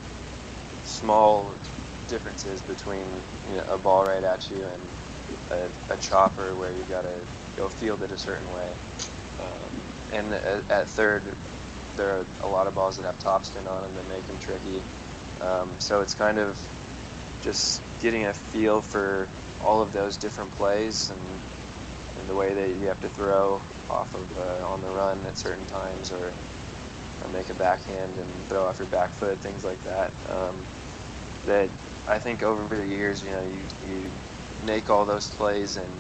small 0.83 1.59
differences 2.09 2.63
between 2.63 3.25
you 3.49 3.57
know, 3.57 3.65
a 3.69 3.79
ball 3.79 4.05
right 4.05 4.25
at 4.25 4.51
you 4.51 4.67
and 4.67 4.83
a, 5.51 5.71
a 5.91 5.99
chopper 5.99 6.57
where 6.57 6.75
you've 6.77 6.89
got 6.89 7.03
to 7.03 7.27
go 7.57 7.69
field 7.69 8.03
it 8.03 8.13
a 8.13 8.19
certain 8.19 8.51
way. 8.51 8.75
Um, 9.39 9.95
and 10.13 10.35
at, 10.35 10.71
at, 10.71 10.89
third, 10.91 11.37
there 11.97 12.19
are 12.19 12.27
a 12.41 12.49
lot 12.49 12.67
of 12.69 12.75
balls 12.75 12.97
that 12.97 13.07
have 13.07 13.19
topspin 13.19 13.67
on 13.69 13.83
them 13.83 13.95
that 13.95 14.07
make 14.07 14.27
them 14.27 14.39
tricky. 14.39 14.85
Um, 15.41 15.81
so 15.81 16.03
it's 16.03 16.15
kind 16.15 16.39
of 16.39 16.59
just 17.43 17.83
getting 18.01 18.27
a 18.27 18.35
feel 18.35 18.83
for 18.83 19.29
all 19.61 19.83
of 19.83 19.93
those 19.93 20.19
different 20.19 20.53
plays 20.53 21.11
and, 21.11 21.43
and 22.17 22.29
the 22.29 22.35
way 22.35 22.55
that 22.55 22.71
you 22.71 22.87
have 22.89 23.01
to 23.01 23.09
throw 23.11 23.63
off 23.91 24.15
of 24.15 24.39
uh, 24.39 24.67
on 24.69 24.81
the 24.81 24.89
run 24.89 25.25
at 25.27 25.37
certain 25.39 25.67
times, 25.67 26.13
or, 26.13 26.33
or 27.23 27.29
make 27.31 27.51
a 27.51 27.55
backhand 27.55 28.17
and 28.19 28.31
throw 28.49 28.67
off 28.67 28.79
your 28.79 28.89
back 28.89 29.11
foot, 29.11 29.39
things 29.39 29.65
like 29.65 29.83
that. 29.85 30.13
Um, 30.31 30.57
that 31.47 31.69
I 32.09 32.19
think 32.19 32.43
over 32.43 32.77
the 32.77 32.87
years, 32.87 33.23
you 33.23 33.31
know, 33.31 33.43
you 33.43 33.63
you 33.89 34.11
make 34.67 34.91
all 34.91 35.05
those 35.05 35.31
plays 35.31 35.77
and 35.77 35.91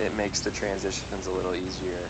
it 0.00 0.12
makes 0.14 0.40
the 0.40 0.50
transitions 0.50 1.26
a 1.26 1.30
little 1.30 1.54
easier 1.54 2.08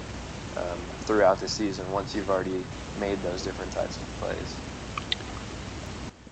um, 0.57 0.79
throughout 1.07 1.39
the 1.41 1.49
season 1.49 1.91
once 1.93 2.15
you've 2.15 2.31
already 2.31 2.65
made 2.99 3.19
those 3.23 3.43
different 3.43 3.73
types 3.73 3.99
of 4.01 4.07
plays. 4.21 4.57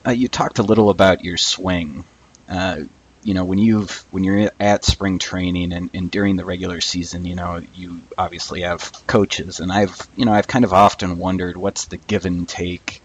Uh, 0.06 0.10
you 0.12 0.28
talked 0.28 0.58
a 0.58 0.62
little 0.64 0.90
about 0.90 1.24
your 1.24 1.36
swing. 1.36 2.04
Uh, 2.48 2.80
you 3.24 3.34
know 3.34 3.44
when 3.44 3.58
you've 3.58 4.04
when 4.10 4.24
you're 4.24 4.50
at 4.58 4.84
spring 4.84 5.18
training 5.18 5.72
and, 5.72 5.90
and 5.94 6.10
during 6.10 6.36
the 6.36 6.44
regular 6.44 6.80
season 6.80 7.24
you 7.24 7.34
know 7.34 7.62
you 7.74 8.02
obviously 8.18 8.62
have 8.62 8.92
coaches. 9.06 9.60
And 9.60 9.72
i've 9.72 9.96
you 10.16 10.24
know 10.24 10.32
i've 10.32 10.48
kind 10.48 10.64
of 10.64 10.72
often 10.72 11.18
wondered 11.18 11.56
what's 11.56 11.86
the 11.86 11.96
give 11.96 12.26
and 12.26 12.48
take 12.48 13.02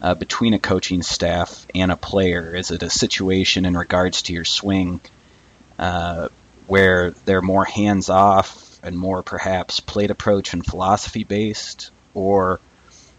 uh, 0.00 0.14
between 0.14 0.54
a 0.54 0.58
coaching 0.58 1.02
staff 1.02 1.66
and 1.74 1.90
a 1.90 1.96
player. 1.96 2.54
Is 2.54 2.70
it 2.70 2.82
a 2.82 2.90
situation 2.90 3.64
in 3.64 3.76
regards 3.76 4.22
to 4.22 4.32
your 4.32 4.44
swing 4.44 5.00
uh, 5.78 6.28
where 6.66 7.10
they're 7.10 7.42
more 7.42 7.64
hands 7.64 8.08
off 8.08 8.78
and 8.82 8.96
more 8.96 9.22
perhaps 9.22 9.80
plate 9.80 10.10
approach 10.10 10.52
and 10.52 10.64
philosophy 10.64 11.24
based? 11.24 11.90
Or 12.14 12.60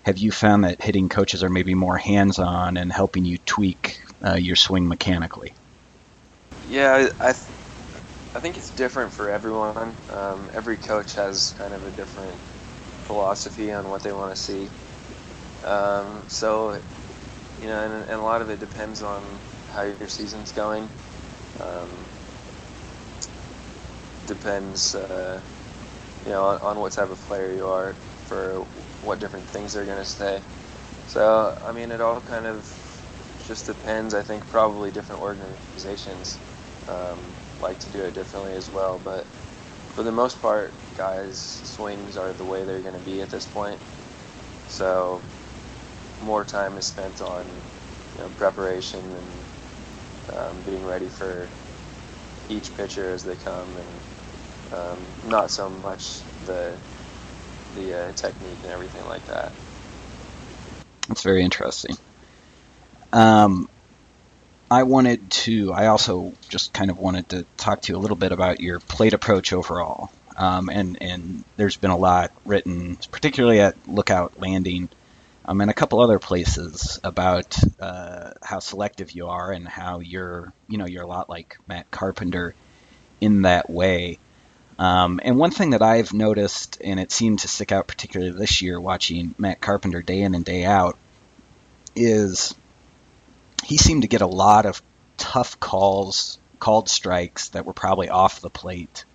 have 0.03 0.17
you 0.17 0.31
found 0.31 0.63
that 0.63 0.81
hitting 0.81 1.09
coaches 1.09 1.43
are 1.43 1.49
maybe 1.49 1.73
more 1.73 1.97
hands 1.97 2.39
on 2.39 2.77
and 2.77 2.91
helping 2.91 3.25
you 3.25 3.37
tweak 3.39 4.01
uh, 4.25 4.35
your 4.35 4.55
swing 4.55 4.87
mechanically 4.87 5.53
yeah, 6.69 7.07
I, 7.19 7.33
th- 7.33 7.45
I 8.35 8.39
think 8.39 8.57
it's 8.57 8.71
different 8.71 9.13
for 9.13 9.29
everyone. 9.29 9.97
Um, 10.09 10.49
every 10.53 10.77
coach 10.77 11.15
has 11.15 11.53
kind 11.57 11.73
of 11.73 11.85
a 11.85 11.91
different 11.91 12.41
philosophy 13.03 13.71
on 13.71 13.89
what 13.89 14.03
they 14.03 14.13
want 14.13 14.35
to 14.35 14.41
see. 14.41 14.69
Um, 15.63 16.25
so, 16.27 16.81
you 17.57 17.67
know, 17.67 17.83
and, 17.85 17.93
and, 18.03 18.21
a 18.21 18.23
lot 18.23 18.41
of 18.41 18.49
it 18.49 18.59
depends 18.59 19.03
on 19.03 19.41
how 19.67 19.83
your 19.83 20.07
season's 20.09 20.51
going. 20.53 20.91
Um, 21.59 22.09
depends, 24.25 24.95
uh, 24.95 25.41
you 26.25 26.31
know, 26.31 26.43
on, 26.45 26.59
on, 26.61 26.79
what 26.79 26.93
type 26.93 27.09
of 27.09 27.21
player 27.21 27.53
you 27.53 27.67
are 27.67 27.97
for 28.27 28.65
what 29.01 29.19
different 29.19 29.49
things 29.49 29.73
they're 29.73 29.85
going 29.85 29.97
to 29.97 30.05
say. 30.05 30.41
So, 31.05 31.55
I 31.65 31.73
mean, 31.73 31.91
it 31.91 32.01
all 32.01 32.21
kind 32.21 32.47
of 32.47 32.67
just 33.45 33.65
depends. 33.65 34.13
I 34.13 34.23
think 34.23 34.47
probably 34.49 34.91
different 34.91 35.21
organizations 35.21 36.41
um, 36.89 37.37
like 37.59 37.79
to 37.81 37.91
do 37.91 38.03
it 38.05 38.15
differently 38.15 38.55
as 38.55 38.69
well. 38.69 38.99
But 38.99 39.27
for 39.93 40.03
the 40.03 40.13
most 40.13 40.41
part, 40.41 40.75
guys' 40.93 41.61
swings 41.65 42.17
are 42.17 42.33
the 42.33 42.45
way 42.45 42.65
they're 42.65 42.83
going 42.83 42.95
to 42.95 43.01
be 43.01 43.21
at 43.21 43.31
this 43.31 43.47
point. 43.47 43.81
So 44.67 45.25
more 46.19 46.45
time 46.45 46.77
is 46.77 46.87
spent 46.87 47.21
on 47.21 47.65
you 48.17 48.23
know, 48.23 48.31
preparation 48.31 49.13
and 49.13 49.47
um, 50.33 50.63
being 50.63 50.83
ready 50.83 51.09
for 51.09 51.53
each 52.49 52.75
pitcher 52.75 53.11
as 53.13 53.23
they 53.23 53.37
come, 53.37 53.77
and 53.77 54.03
um, 54.71 55.15
not 55.23 55.51
so 55.51 55.69
much 55.69 56.25
the 56.39 56.83
the 57.69 57.93
uh, 57.93 58.13
technique 58.13 58.61
and 58.63 58.71
everything 58.73 59.05
like 59.05 59.25
that. 59.27 59.53
That's 61.07 61.23
very 61.23 61.43
interesting. 61.43 61.97
Um, 63.13 63.67
I 64.71 64.83
wanted 64.83 65.31
to, 65.31 65.73
I 65.73 65.87
also 65.87 66.33
just 66.47 66.73
kind 66.73 66.91
of 66.91 66.99
wanted 66.99 67.29
to 67.29 67.45
talk 67.57 67.81
to 67.81 67.91
you 67.91 67.97
a 67.97 68.01
little 68.01 68.17
bit 68.17 68.31
about 68.31 68.59
your 68.59 68.79
plate 68.79 69.13
approach 69.13 69.51
overall. 69.51 70.11
Um, 70.37 70.69
and, 70.69 70.97
and 71.01 71.43
there's 71.57 71.75
been 71.75 71.91
a 71.91 71.97
lot 71.97 72.31
written, 72.45 72.97
particularly 73.11 73.59
at 73.59 73.75
Lookout 73.87 74.39
Landing, 74.39 74.89
um, 75.45 75.61
and 75.61 75.71
a 75.71 75.73
couple 75.73 75.99
other 75.99 76.19
places 76.19 76.99
about 77.03 77.57
uh, 77.79 78.31
how 78.43 78.59
selective 78.59 79.11
you 79.11 79.29
are 79.29 79.51
and 79.51 79.67
how 79.67 79.99
you're, 79.99 80.53
you 80.67 80.77
know, 80.77 80.85
you're 80.85 81.03
a 81.03 81.07
lot 81.07 81.29
like 81.29 81.57
Matt 81.67 81.89
Carpenter 81.89 82.53
in 83.19 83.41
that 83.41 83.69
way. 83.69 84.19
Um, 84.77 85.19
and 85.23 85.37
one 85.37 85.51
thing 85.51 85.71
that 85.71 85.81
I've 85.81 86.13
noticed, 86.13 86.79
and 86.81 86.99
it 86.99 87.11
seemed 87.11 87.39
to 87.39 87.47
stick 87.47 87.71
out 87.71 87.87
particularly 87.87 88.31
this 88.31 88.61
year, 88.61 88.79
watching 88.79 89.35
Matt 89.37 89.59
Carpenter 89.59 90.01
day 90.01 90.21
in 90.21 90.35
and 90.35 90.45
day 90.45 90.63
out, 90.63 90.97
is 91.95 92.55
he 93.63 93.77
seemed 93.77 94.03
to 94.03 94.07
get 94.07 94.21
a 94.21 94.27
lot 94.27 94.65
of 94.65 94.81
tough 95.17 95.59
calls, 95.59 96.39
called 96.59 96.89
strikes 96.89 97.49
that 97.49 97.65
were 97.65 97.73
probably 97.73 98.09
off 98.09 98.41
the 98.41 98.49
plate. 98.49 99.05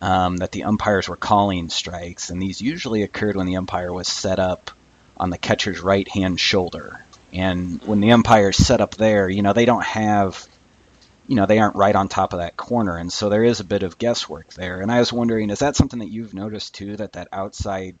Um, 0.00 0.36
that 0.36 0.52
the 0.52 0.62
umpires 0.62 1.08
were 1.08 1.16
calling 1.16 1.70
strikes, 1.70 2.30
and 2.30 2.40
these 2.40 2.60
usually 2.62 3.02
occurred 3.02 3.34
when 3.34 3.46
the 3.46 3.56
umpire 3.56 3.92
was 3.92 4.06
set 4.06 4.38
up 4.38 4.70
on 5.16 5.30
the 5.30 5.38
catcher's 5.38 5.80
right 5.80 6.06
hand 6.06 6.38
shoulder. 6.38 7.04
And 7.32 7.82
when 7.82 8.00
the 8.00 8.12
umpire's 8.12 8.56
set 8.56 8.80
up 8.80 8.94
there, 8.94 9.28
you 9.28 9.42
know, 9.42 9.52
they 9.52 9.64
don't 9.64 9.84
have, 9.84 10.46
you 11.26 11.34
know, 11.34 11.46
they 11.46 11.58
aren't 11.58 11.76
right 11.76 11.94
on 11.94 12.08
top 12.08 12.32
of 12.32 12.38
that 12.38 12.56
corner. 12.56 12.96
And 12.96 13.12
so 13.12 13.28
there 13.28 13.44
is 13.44 13.60
a 13.60 13.64
bit 13.64 13.82
of 13.82 13.98
guesswork 13.98 14.52
there. 14.54 14.80
And 14.80 14.90
I 14.90 15.00
was 15.00 15.12
wondering, 15.12 15.50
is 15.50 15.58
that 15.58 15.76
something 15.76 15.98
that 15.98 16.10
you've 16.10 16.32
noticed 16.32 16.74
too, 16.74 16.96
that 16.96 17.14
that 17.14 17.28
outside, 17.32 17.96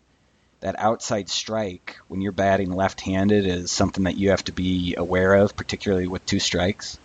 that 0.60 0.78
outside 0.78 1.28
strike 1.28 1.96
when 2.08 2.20
you're 2.20 2.32
batting 2.32 2.72
left-handed 2.72 3.46
is 3.46 3.70
something 3.70 4.04
that 4.04 4.16
you 4.16 4.30
have 4.30 4.44
to 4.44 4.52
be 4.52 4.94
aware 4.96 5.34
of, 5.34 5.56
particularly 5.56 6.06
with 6.08 6.24
two 6.26 6.40
strikes? 6.40 6.98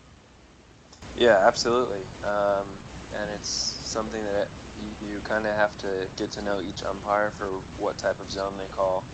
Yeah, 1.15 1.37
absolutely. 1.47 2.05
Um, 2.23 2.79
and 3.13 3.29
it's 3.29 3.49
something 3.49 4.23
that 4.23 4.49
you, 4.75 4.95
you 5.07 5.21
kind 5.21 5.45
of 5.45 5.55
have 5.55 5.77
to 5.77 6.09
get 6.15 6.31
to 6.31 6.41
know 6.41 6.61
each 6.61 6.83
umpire 6.83 7.31
for 7.31 7.59
what 7.77 7.97
type 7.97 8.19
of 8.19 8.29
zone 8.31 8.57
they 8.57 8.67
call. 8.67 9.05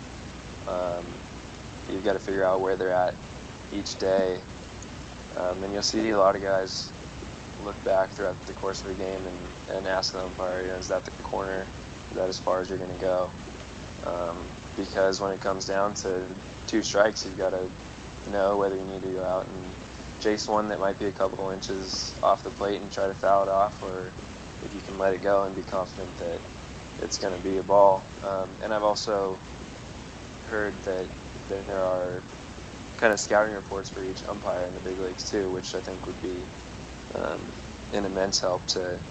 Um, 0.67 1.05
you've 1.91 2.05
got 2.05 2.13
to 2.13 2.19
figure 2.19 2.45
out 2.45 2.61
where 2.61 2.77
they're 2.77 2.93
at 2.93 3.15
each 3.71 3.97
day. 3.97 4.39
Um, 5.35 5.63
and 5.63 5.73
you'll 5.73 5.81
see 5.83 6.09
a 6.09 6.17
lot 6.17 6.35
of 6.35 6.41
guys 6.41 6.91
look 7.63 7.83
back 7.83 8.11
throughout 8.11 8.45
the 8.45 8.53
course 8.53 8.81
of 8.83 8.87
the 8.87 8.95
game 8.95 9.25
and, 9.27 9.37
and 9.77 9.87
ask 9.87 10.13
the 10.13 10.19
umpire, 10.19 10.61
you 10.63 10.69
know, 10.69 10.77
is 10.77 10.87
that 10.87 11.03
the 11.03 11.11
corner? 11.23 11.67
Is 12.11 12.17
that 12.17 12.29
as 12.29 12.39
far 12.39 12.61
as 12.61 12.69
you're 12.69 12.77
going 12.79 12.93
to 12.93 12.97
go? 12.97 13.29
Um, 14.09 14.57
because 14.75 15.21
when 15.21 15.33
it 15.33 15.41
comes 15.41 15.65
down 15.67 15.95
to 15.95 16.37
two 16.67 16.83
strikes, 16.83 17.25
you've 17.25 17.37
got 17.37 17.51
to 17.51 17.73
know 18.27 18.57
whether 18.57 18.77
you 18.77 18.85
need 18.85 19.03
to 19.03 19.13
go 19.13 19.25
out 19.25 19.49
and 19.49 19.77
chase 20.21 20.47
one 20.49 20.69
that 20.69 20.79
might 20.79 20.99
be 20.99 21.07
a 21.07 21.13
couple 21.13 21.51
inches 21.51 22.17
off 22.23 22.43
the 22.43 22.51
plate 22.51 22.81
and 22.81 22.91
try 22.91 23.07
to 23.07 23.15
foul 23.15 23.43
it 23.43 23.49
off, 23.49 23.83
or 23.83 24.15
if 24.61 24.73
you 24.73 24.81
can 24.81 24.97
let 24.99 25.13
it 25.15 25.19
go 25.21 25.45
and 25.45 25.55
be 25.55 25.63
confident 25.63 26.17
that 26.19 26.41
it's 26.99 27.19
going 27.19 27.33
to 27.33 27.39
be 27.39 27.57
a 27.57 27.63
ball. 27.63 28.13
Um, 28.23 28.57
and 28.61 28.73
I've 28.73 28.83
also 28.83 29.43
heard 30.45 30.83
that, 30.85 31.11
there 31.49 31.83
are 31.85 32.25
kind 32.97 33.13
of 33.13 33.19
scouting 33.21 33.53
reports 33.55 33.89
for 33.89 34.03
each 34.05 34.23
umpire 34.27 34.67
in 34.67 34.75
the 34.75 34.81
big 34.81 34.99
leagues 34.99 35.25
too, 35.25 35.51
which 35.51 35.75
I 35.75 35.81
think 35.81 36.07
would 36.07 36.21
be 36.21 36.49
um, 37.15 37.55
an 37.93 38.05
immense 38.05 38.41
help 38.41 38.67
to 38.69 39.03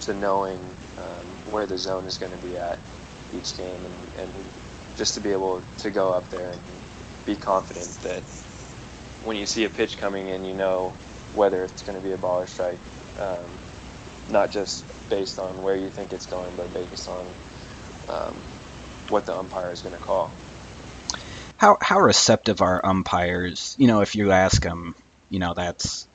to 0.00 0.14
knowing 0.14 0.78
um, 0.98 1.40
where 1.44 1.66
the 1.66 1.78
zone 1.78 2.06
is 2.06 2.18
going 2.18 2.32
to 2.32 2.38
be 2.38 2.56
at 2.56 2.80
each 3.34 3.56
game, 3.56 3.80
and, 3.84 4.20
and 4.20 4.32
just 4.96 5.14
to 5.14 5.20
be 5.20 5.32
able 5.32 5.62
to 5.78 5.90
go 5.90 6.12
up 6.12 6.28
there 6.30 6.50
and 6.50 6.60
be 7.24 7.36
confident 7.36 7.88
that 8.02 8.22
when 9.24 9.36
you 9.36 9.46
see 9.46 9.64
a 9.64 9.68
pitch 9.68 9.98
coming 9.98 10.28
in, 10.28 10.44
you 10.44 10.54
know 10.54 10.94
whether 11.34 11.64
it's 11.64 11.82
going 11.82 11.98
to 11.98 12.04
be 12.04 12.12
a 12.12 12.16
ball 12.16 12.40
or 12.40 12.46
strike, 12.46 12.78
um, 13.20 13.44
not 14.30 14.50
just 14.50 14.84
based 15.10 15.38
on 15.38 15.62
where 15.62 15.76
you 15.76 15.88
think 15.88 16.12
it's 16.12 16.26
going, 16.26 16.54
but 16.56 16.72
based 16.72 17.08
on 17.08 17.26
um, 18.08 18.34
what 19.08 19.26
the 19.26 19.36
umpire 19.36 19.70
is 19.70 19.82
going 19.82 19.94
to 19.94 20.00
call. 20.00 20.30
How 21.56 21.78
how 21.80 22.00
receptive 22.00 22.60
are 22.60 22.84
umpires? 22.84 23.74
You 23.78 23.86
know, 23.86 24.00
if 24.02 24.14
you 24.14 24.30
ask 24.30 24.62
them, 24.62 24.94
you 25.30 25.38
know, 25.38 25.54
that's 25.54 26.06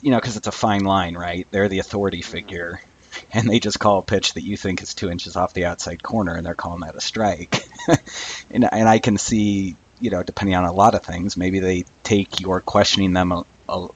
you 0.00 0.10
know, 0.10 0.18
because 0.18 0.36
it's 0.36 0.46
a 0.48 0.52
fine 0.52 0.84
line, 0.84 1.14
right? 1.14 1.46
They're 1.50 1.68
the 1.68 1.78
authority 1.78 2.22
figure, 2.22 2.80
and 3.32 3.48
they 3.48 3.60
just 3.60 3.78
call 3.78 3.98
a 3.98 4.02
pitch 4.02 4.34
that 4.34 4.42
you 4.42 4.56
think 4.56 4.82
is 4.82 4.94
two 4.94 5.10
inches 5.10 5.36
off 5.36 5.54
the 5.54 5.66
outside 5.66 6.02
corner, 6.02 6.34
and 6.34 6.46
they're 6.46 6.54
calling 6.54 6.80
that 6.80 6.96
a 6.96 7.00
strike. 7.00 7.62
and 8.50 8.70
and 8.72 8.88
I 8.88 8.98
can 8.98 9.18
see, 9.18 9.76
you 10.00 10.10
know, 10.10 10.22
depending 10.22 10.56
on 10.56 10.64
a 10.64 10.72
lot 10.72 10.94
of 10.94 11.02
things, 11.02 11.36
maybe 11.36 11.60
they 11.60 11.84
take 12.02 12.40
your 12.40 12.60
questioning 12.60 13.12
them 13.12 13.32
a, 13.32 13.44
a, 13.68 13.88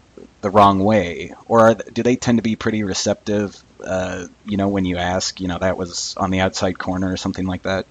the 0.42 0.50
wrong 0.50 0.80
way, 0.80 1.34
or 1.46 1.60
are, 1.60 1.74
do 1.74 2.02
they 2.02 2.16
tend 2.16 2.38
to 2.38 2.42
be 2.42 2.56
pretty 2.56 2.82
receptive? 2.82 3.62
Uh, 3.82 4.26
you 4.44 4.56
know, 4.56 4.68
when 4.68 4.84
you 4.84 4.96
ask, 4.98 5.40
you 5.40 5.48
know, 5.48 5.58
that 5.58 5.76
was 5.76 6.14
on 6.16 6.30
the 6.30 6.40
outside 6.40 6.78
corner 6.78 7.10
or 7.10 7.16
something 7.16 7.46
like 7.46 7.62
that. 7.62 7.86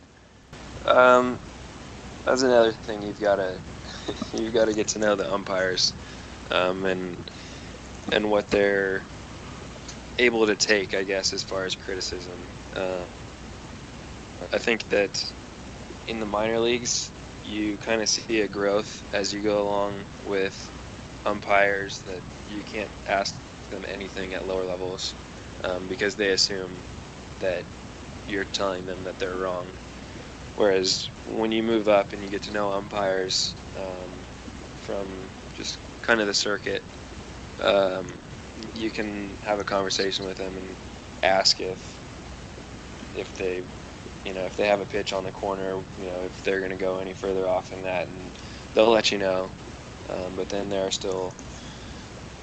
Um, 0.85 1.37
that's 2.23 2.43
another 2.43 2.71
thing 2.71 3.01
you've 3.01 3.19
got 3.19 3.37
to 3.37 3.59
you've 4.33 4.53
got 4.53 4.65
to 4.65 4.73
get 4.73 4.89
to 4.89 4.99
know 4.99 5.15
the 5.15 5.31
umpires, 5.33 5.93
um, 6.51 6.85
and 6.85 7.17
and 8.11 8.29
what 8.29 8.49
they're 8.49 9.01
able 10.17 10.47
to 10.47 10.55
take, 10.55 10.93
I 10.93 11.03
guess, 11.03 11.33
as 11.33 11.43
far 11.43 11.65
as 11.65 11.75
criticism. 11.75 12.51
Uh, 12.75 13.07
I 14.53 14.59
think 14.59 14.87
that 14.89 15.23
in 16.07 16.19
the 16.19 16.25
minor 16.25 16.59
leagues, 16.59 17.13
you 17.43 17.77
kind 17.79 18.01
of 18.01 18.09
see 18.09 18.41
a 18.41 18.49
growth 18.49 19.03
as 19.13 19.33
you 19.33 19.41
go 19.41 19.61
along 19.61 20.07
with 20.23 20.71
umpires 21.25 22.01
that 22.05 22.23
you 22.45 22.63
can't 22.63 22.91
ask 23.07 23.41
them 23.69 23.85
anything 23.87 24.33
at 24.33 24.45
lower 24.45 24.65
levels 24.65 25.15
um, 25.63 25.87
because 25.87 26.15
they 26.15 26.31
assume 26.31 26.85
that 27.39 27.65
you're 28.25 28.45
telling 28.45 28.85
them 28.85 29.03
that 29.03 29.19
they're 29.19 29.37
wrong. 29.37 29.75
Whereas 30.55 31.09
when 31.25 31.51
you 31.51 31.63
move 31.63 31.87
up 31.87 32.13
and 32.13 32.23
you 32.23 32.29
get 32.29 32.43
to 32.43 32.51
know 32.51 32.71
umpires 32.71 33.55
um, 33.75 34.27
from 34.75 35.31
just 35.53 35.79
kind 36.03 36.21
of 36.21 36.27
the 36.27 36.33
circuit, 36.33 36.83
um, 37.59 38.20
you 38.75 38.91
can 38.91 39.37
have 39.43 39.59
a 39.59 39.63
conversation 39.63 40.25
with 40.25 40.37
them 40.37 40.57
and 40.57 40.75
ask 41.23 41.59
if 41.59 41.99
if 43.15 43.33
they 43.37 43.63
you 44.25 44.33
know 44.33 44.45
if 44.45 44.55
they 44.55 44.67
have 44.67 44.81
a 44.81 44.85
pitch 44.85 45.13
on 45.13 45.23
the 45.23 45.31
corner 45.31 45.81
you 45.99 46.05
know 46.05 46.21
if 46.23 46.43
they're 46.43 46.59
going 46.59 46.71
to 46.71 46.77
go 46.77 46.99
any 46.99 47.13
further 47.13 47.47
off 47.47 47.69
than 47.69 47.83
that 47.83 48.07
and 48.07 48.31
they'll 48.73 48.89
let 48.89 49.11
you 49.11 49.17
know. 49.17 49.51
Um, 50.09 50.35
but 50.35 50.49
then 50.49 50.69
there 50.69 50.85
are 50.85 50.91
still 50.91 51.33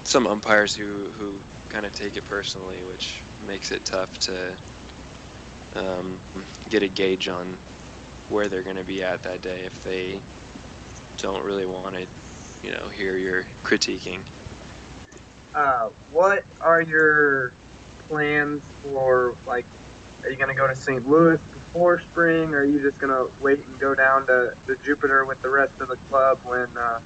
some 0.03 0.27
umpires 0.27 0.75
who 0.75 1.09
who 1.11 1.41
kind 1.69 1.85
of 1.85 1.93
take 1.93 2.17
it 2.17 2.25
personally 2.25 2.83
which 2.83 3.21
makes 3.45 3.71
it 3.71 3.85
tough 3.85 4.17
to 4.19 4.57
um, 5.75 6.19
get 6.69 6.81
a 6.83 6.87
gauge 6.87 7.27
on 7.27 7.59
where 8.29 8.47
they're 8.47 8.63
going 8.63 8.75
to 8.75 8.83
be 8.83 9.03
at 9.03 9.21
that 9.23 9.41
day 9.41 9.65
if 9.65 9.83
they 9.83 10.21
don't 11.17 11.43
really 11.43 11.65
want 11.65 11.95
to 11.95 12.07
you 12.63 12.71
know 12.73 12.89
hear 12.89 13.17
your 13.17 13.43
critiquing 13.63 14.25
uh, 15.53 15.89
what 16.11 16.43
are 16.61 16.81
your 16.81 17.53
plans 18.07 18.63
for 18.83 19.35
like? 19.45 19.65
Are 20.23 20.29
you 20.29 20.35
gonna 20.35 20.53
go 20.53 20.67
to 20.67 20.75
St. 20.75 21.07
Louis 21.07 21.41
before 21.41 21.99
spring, 21.99 22.53
or 22.53 22.59
are 22.59 22.65
you 22.65 22.81
just 22.81 22.99
gonna 22.99 23.27
wait 23.41 23.59
and 23.59 23.79
go 23.79 23.95
down 23.95 24.27
to, 24.27 24.53
to 24.67 24.75
Jupiter 24.77 25.25
with 25.25 25.41
the 25.41 25.49
rest 25.49 25.79
of 25.79 25.87
the 25.87 25.95
club 26.09 26.39
when 26.43 26.75
uh, 26.77 26.99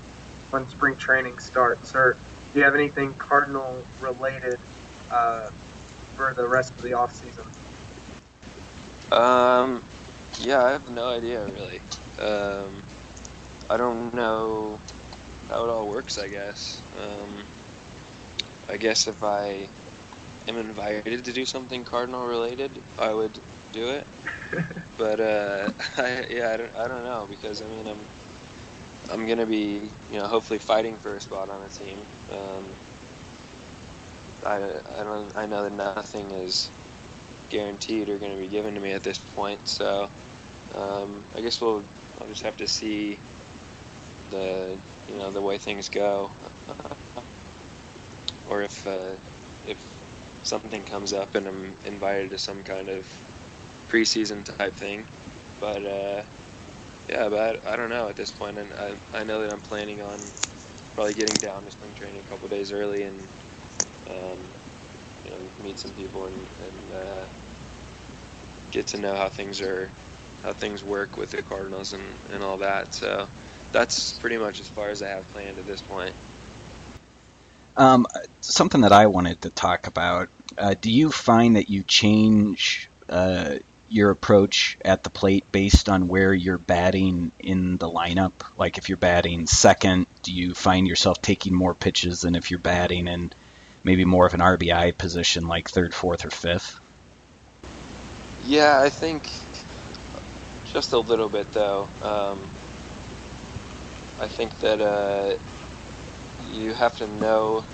when 0.49 0.67
spring 0.67 0.95
training 0.95 1.38
starts? 1.39 1.93
Or 1.95 2.17
do 2.53 2.60
you 2.60 2.65
have 2.65 2.75
anything 2.75 3.13
Cardinal 3.15 3.86
related 4.01 4.60
uh, 5.12 5.49
for 6.15 6.34
the 6.36 6.47
rest 6.47 6.71
of 6.73 6.82
the 6.82 6.93
off 6.93 7.13
season? 7.13 7.45
Um, 9.12 9.84
yeah, 10.39 10.63
I 10.63 10.71
have 10.71 10.89
no 10.89 11.08
idea 11.08 11.45
really. 11.45 11.82
Um, 12.19 12.84
I 13.69 13.77
don't 13.77 14.13
know 14.13 14.79
how 15.49 15.63
it 15.65 15.69
all 15.69 15.88
works. 15.88 16.17
I 16.17 16.27
guess. 16.27 16.82
Um, 16.99 17.43
I 18.67 18.78
guess 18.78 19.08
if 19.08 19.23
I 19.23 19.71
am 20.47 20.58
invited 20.58 21.23
to 21.26 21.34
do 21.34 21.45
something 21.45 21.84
cardinal 21.86 22.26
related, 22.26 22.84
I 22.97 23.13
would 23.13 23.41
do 23.71 23.89
it. 23.89 24.08
but 24.97 25.19
uh, 25.19 25.71
I, 25.97 26.26
yeah, 26.30 26.52
I 26.54 26.58
don't, 26.58 26.76
I 26.76 26.88
don't 26.88 27.04
know 27.04 27.28
because 27.28 27.62
I 27.62 27.67
mean 27.67 27.88
I'm 27.88 28.10
I'm 29.10 29.26
gonna 29.28 29.45
be 29.45 29.93
you 30.08 30.17
know 30.19 30.28
hopefully 30.28 30.60
fighting 30.60 30.97
for 30.99 31.15
a 31.15 31.21
spot 31.21 31.49
on 31.49 31.62
the 31.63 31.69
team. 31.69 32.08
Um, 32.30 32.80
I 34.45 34.82
I 34.86 35.04
don't 35.04 35.36
I 35.36 35.45
know 35.47 35.63
that 35.63 35.73
nothing 35.73 36.32
is 36.32 36.71
guaranteed 37.49 38.10
or 38.10 38.19
going 38.19 38.32
to 38.32 38.38
be 38.38 38.47
given 38.47 38.73
to 38.76 38.82
me 38.82 38.91
at 38.93 39.04
this 39.04 39.19
point. 39.19 39.67
So 39.67 40.10
um, 40.73 41.28
I 41.34 41.41
guess 41.41 41.62
we'll 41.62 41.89
I'll 42.19 42.28
just 42.28 42.43
have 42.43 42.58
to 42.58 42.67
see 42.67 43.23
the 44.30 44.82
you 45.08 45.15
know 45.17 45.32
the 45.32 45.41
way 45.41 45.58
things 45.58 45.89
go 45.89 46.36
or 48.45 48.62
if 48.63 48.86
uh, 48.88 49.19
if 49.63 50.03
something 50.43 50.86
comes 50.86 51.13
up 51.13 51.36
and 51.36 51.47
I'm 51.47 51.77
invited 51.84 52.32
to 52.32 52.38
some 52.39 52.63
kind 52.63 52.89
of 52.89 53.08
preseason 53.89 54.45
type 54.45 54.75
thing. 54.75 55.10
But 55.60 55.86
uh, 55.86 56.23
yeah, 57.10 57.29
but 57.29 57.65
I 57.65 57.75
don't 57.77 57.89
know 57.89 58.10
at 58.10 58.15
this 58.17 58.32
point, 58.32 58.60
and 58.60 58.73
I, 58.73 58.99
I 59.13 59.23
know 59.23 59.41
that 59.41 59.51
I'm 59.51 59.62
planning 59.62 60.01
on 60.01 60.36
probably 60.95 61.13
getting 61.15 61.39
down 61.39 61.65
to 61.65 61.71
spring 61.71 61.93
training 61.95 62.21
a 62.21 62.25
couple 62.25 62.47
days 62.49 62.71
early 62.71 63.03
and 63.03 63.32
um, 64.10 64.53
you 65.23 65.32
know 65.32 65.53
meet 65.58 65.79
some 65.79 65.93
people 65.93 66.27
and, 66.27 66.49
and 66.60 66.91
uh, 66.93 67.29
get 68.71 68.88
to 68.88 68.97
know 68.97 69.15
how 69.15 69.29
things 69.29 69.62
are 69.62 69.93
how 70.43 70.53
things 70.53 70.84
work 70.84 71.17
with 71.17 71.32
the 71.32 71.43
Cardinals 71.43 71.93
and, 71.93 72.19
and 72.29 72.43
all 72.43 72.58
that. 72.60 72.93
So 72.93 73.29
that's 73.71 74.17
pretty 74.19 74.38
much 74.38 74.60
as 74.60 74.69
far 74.69 74.89
as 74.89 75.01
I 75.01 75.10
have 75.10 75.27
planned 75.29 75.58
at 75.60 75.65
this 75.65 75.82
point. 75.82 76.15
Um, 77.75 78.07
something 78.41 78.81
that 78.81 78.91
I 78.91 79.07
wanted 79.07 79.41
to 79.41 79.49
talk 79.49 79.88
about. 79.88 80.29
Uh, 80.57 80.75
do 80.79 80.91
you 80.91 81.12
find 81.12 81.55
that 81.55 81.69
you 81.69 81.83
change 81.83 82.89
uh, 83.09 83.55
your 83.89 84.12
approach 84.12 84.77
at 84.83 85.03
the 85.03 85.09
plate 85.09 85.51
based 85.51 85.89
on 85.89 86.07
where 86.07 86.33
you're 86.33 86.57
batting 86.57 87.31
in 87.39 87.77
the 87.77 87.89
lineup? 87.89 88.33
Like 88.57 88.77
if 88.77 88.89
you're 88.89 88.97
batting 88.97 89.47
second, 89.47 90.07
do 90.21 90.33
you 90.33 90.53
find 90.53 90.88
yourself 90.88 91.21
taking 91.21 91.53
more 91.53 91.73
pitches 91.73 92.21
than 92.21 92.36
if 92.36 92.51
you're 92.51 92.59
batting 92.59 93.07
in 93.07 93.31
maybe 93.83 94.05
more 94.05 94.25
of 94.25 94.33
an 94.33 94.39
RBI 94.39 94.97
position 94.97 95.47
like 95.47 95.69
third, 95.69 95.93
fourth, 95.93 96.25
or 96.25 96.31
fifth? 96.31 96.79
Yeah, 98.45 98.81
I 98.81 98.89
think 98.89 99.29
just 100.71 100.91
a 100.93 100.99
little 100.99 101.29
bit 101.29 101.51
though. 101.53 101.88
Um, 102.01 102.41
I 104.19 104.27
think 104.27 104.57
that 104.59 104.81
uh, 104.81 105.38
you 106.54 106.74
have 106.74 106.98
to 106.98 107.08
know 107.08 107.66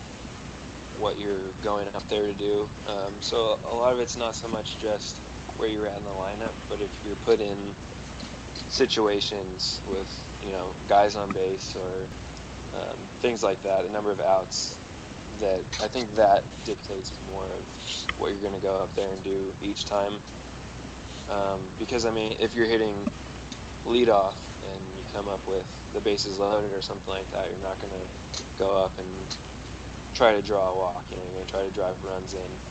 what 0.92 1.18
you're 1.18 1.54
going 1.56 1.90
up 1.96 2.08
there 2.08 2.28
to 2.28 2.36
do. 2.36 2.72
Um, 2.86 3.22
so 3.22 3.60
a 3.64 3.76
lot 3.76 3.94
of 3.94 4.00
it's 4.00 4.18
not 4.18 4.36
so 4.36 4.48
much 4.50 4.80
just 4.80 5.24
where 5.56 5.70
you're 5.70 5.88
at 5.88 5.98
in 5.98 6.04
the 6.06 6.12
lineup, 6.12 6.56
but 6.68 6.82
if 6.82 7.04
you're 7.04 7.18
put 7.18 7.42
in 7.42 7.78
situations 8.56 9.82
with 9.86 10.12
you 10.42 10.52
know 10.52 10.78
guys 10.88 11.16
on 11.16 11.34
base 11.34 11.76
or 11.76 12.12
um, 12.74 13.10
things 13.20 13.44
like 13.44 13.62
that, 13.64 13.84
the 13.84 13.90
number 13.90 14.12
of 14.12 14.20
outs, 14.20 14.82
that 15.40 15.68
I 15.82 15.88
think 15.90 16.16
that 16.16 16.46
dictates 16.64 17.20
more 17.22 17.54
of 17.54 17.70
what 18.16 18.32
you're 18.32 18.42
going 18.42 18.54
to 18.54 18.60
go 18.60 18.82
up 18.84 18.94
there 18.96 19.14
and 19.14 19.24
do 19.24 19.56
each 19.62 19.86
time. 19.86 20.22
Um, 21.28 21.76
because 21.78 22.06
I 22.06 22.12
mean, 22.12 22.38
if 22.40 22.56
you're 22.56 22.68
hitting 22.68 23.10
leadoff 23.86 24.62
and 24.64 24.98
you 24.98 25.06
come 25.06 25.28
up 25.30 25.48
with 25.48 25.79
the 25.94 26.02
bases 26.02 26.40
loaded 26.40 26.72
or 26.74 26.82
something 26.82 27.12
like 27.14 27.30
that, 27.30 27.50
you're 27.50 27.60
not 27.60 27.80
going 27.80 27.94
to 27.94 28.10
go 28.56 28.78
up 28.84 28.98
and 29.00 29.38
try 30.14 30.34
to 30.34 30.42
draw 30.42 30.70
a 30.70 30.76
walk. 30.76 31.12
You 31.12 31.18
know, 31.18 31.24
you're 31.24 31.34
going 31.34 31.46
to 31.48 31.52
try 31.52 31.64
to 31.64 31.72
drive 31.72 32.04
runs 32.04 32.34
in. 32.34 32.62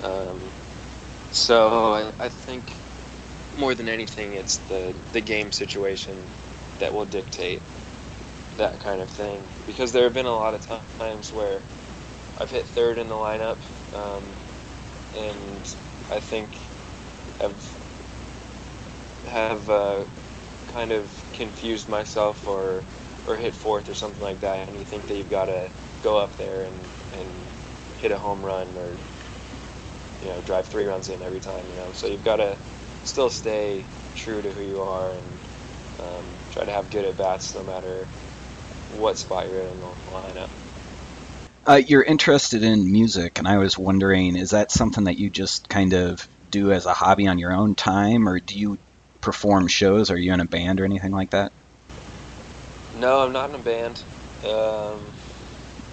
Um, 0.00 0.54
so 1.30 1.94
I, 1.94 2.12
I 2.26 2.28
think 2.28 2.80
more 3.56 3.74
than 3.74 3.88
anything, 3.88 4.34
it's 4.34 4.58
the 4.58 5.02
the 5.12 5.22
game 5.22 5.52
situation 5.52 6.34
that 6.78 6.92
will 6.94 7.06
dictate 7.06 7.64
that 8.56 8.80
kind 8.80 9.02
of 9.02 9.10
thing. 9.10 9.52
Because 9.66 9.92
there 9.92 10.04
have 10.04 10.14
been 10.14 10.26
a 10.26 10.36
lot 10.36 10.54
of 10.54 10.62
times 10.62 11.32
where 11.32 11.64
I've 12.38 12.50
hit 12.50 12.68
third 12.68 12.98
in 12.98 13.08
the 13.08 13.14
lineup, 13.14 13.62
um, 13.92 14.38
and 15.14 15.74
I 16.10 16.20
think 16.20 16.58
I've 17.40 17.78
have 19.24 19.68
uh, 19.70 20.06
kind 20.66 20.92
of 20.92 21.23
confused 21.34 21.88
myself 21.88 22.46
or 22.48 22.82
or 23.26 23.36
hit 23.36 23.54
fourth 23.54 23.88
or 23.88 23.94
something 23.94 24.22
like 24.22 24.40
that, 24.40 24.68
and 24.68 24.78
you 24.78 24.84
think 24.84 25.06
that 25.08 25.16
you've 25.16 25.30
got 25.30 25.46
to 25.46 25.68
go 26.02 26.18
up 26.18 26.36
there 26.36 26.62
and, 26.62 26.74
and 27.18 27.28
hit 28.00 28.12
a 28.12 28.18
home 28.18 28.42
run 28.42 28.68
or 28.76 28.90
you 30.22 30.28
know 30.28 30.40
drive 30.42 30.66
three 30.66 30.84
runs 30.84 31.08
in 31.08 31.22
every 31.22 31.40
time, 31.40 31.64
you 31.70 31.76
know. 31.76 31.92
So 31.92 32.06
you've 32.06 32.24
got 32.24 32.36
to 32.36 32.56
still 33.04 33.30
stay 33.30 33.84
true 34.14 34.40
to 34.42 34.50
who 34.50 34.62
you 34.62 34.80
are 34.80 35.10
and 35.10 35.24
um, 36.00 36.24
try 36.52 36.64
to 36.64 36.72
have 36.72 36.90
good 36.90 37.04
at 37.04 37.16
bats 37.16 37.54
no 37.54 37.62
matter 37.62 38.06
what 38.96 39.16
spot 39.16 39.46
you're 39.48 39.60
in 39.60 39.70
in 39.70 39.80
the 39.80 39.86
lineup. 40.12 40.50
Uh, 41.66 41.80
you're 41.86 42.02
interested 42.02 42.62
in 42.62 42.92
music, 42.92 43.38
and 43.38 43.48
I 43.48 43.56
was 43.56 43.78
wondering, 43.78 44.36
is 44.36 44.50
that 44.50 44.70
something 44.70 45.04
that 45.04 45.18
you 45.18 45.30
just 45.30 45.68
kind 45.70 45.94
of 45.94 46.26
do 46.50 46.72
as 46.72 46.84
a 46.84 46.92
hobby 46.92 47.26
on 47.26 47.38
your 47.38 47.52
own 47.52 47.74
time, 47.74 48.28
or 48.28 48.38
do 48.38 48.58
you 48.58 48.78
perform 49.24 49.66
shows? 49.66 50.10
Are 50.10 50.18
you 50.18 50.34
in 50.34 50.40
a 50.40 50.44
band 50.44 50.80
or 50.80 50.84
anything 50.84 51.10
like 51.10 51.30
that? 51.30 51.50
No, 52.98 53.24
I'm 53.24 53.32
not 53.32 53.48
in 53.48 53.54
a 53.56 53.58
band. 53.58 54.02
Um, 54.44 55.00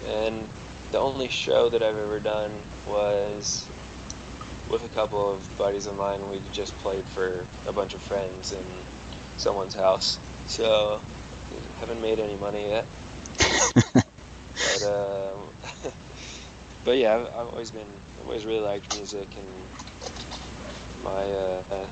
and 0.06 0.46
the 0.92 0.98
only 0.98 1.28
show 1.28 1.70
that 1.70 1.82
I've 1.82 1.96
ever 1.96 2.20
done 2.20 2.52
was 2.86 3.66
with 4.70 4.84
a 4.84 4.88
couple 4.94 5.32
of 5.32 5.56
buddies 5.56 5.86
of 5.86 5.96
mine. 5.96 6.30
We 6.30 6.40
just 6.52 6.76
played 6.78 7.04
for 7.04 7.46
a 7.66 7.72
bunch 7.72 7.94
of 7.94 8.02
friends 8.02 8.52
in 8.52 8.64
someone's 9.38 9.74
house. 9.74 10.18
So, 10.46 11.00
haven't 11.80 12.02
made 12.02 12.18
any 12.18 12.36
money 12.36 12.68
yet. 12.68 12.84
but, 13.94 14.82
um, 14.84 15.48
but 16.84 16.98
yeah, 16.98 17.14
I've, 17.14 17.26
I've, 17.28 17.48
always 17.48 17.70
been, 17.70 17.88
I've 18.20 18.26
always 18.26 18.44
really 18.44 18.60
liked 18.60 18.94
music 18.94 19.28
and 19.38 19.46
my, 21.02 21.22
uh, 21.22 21.86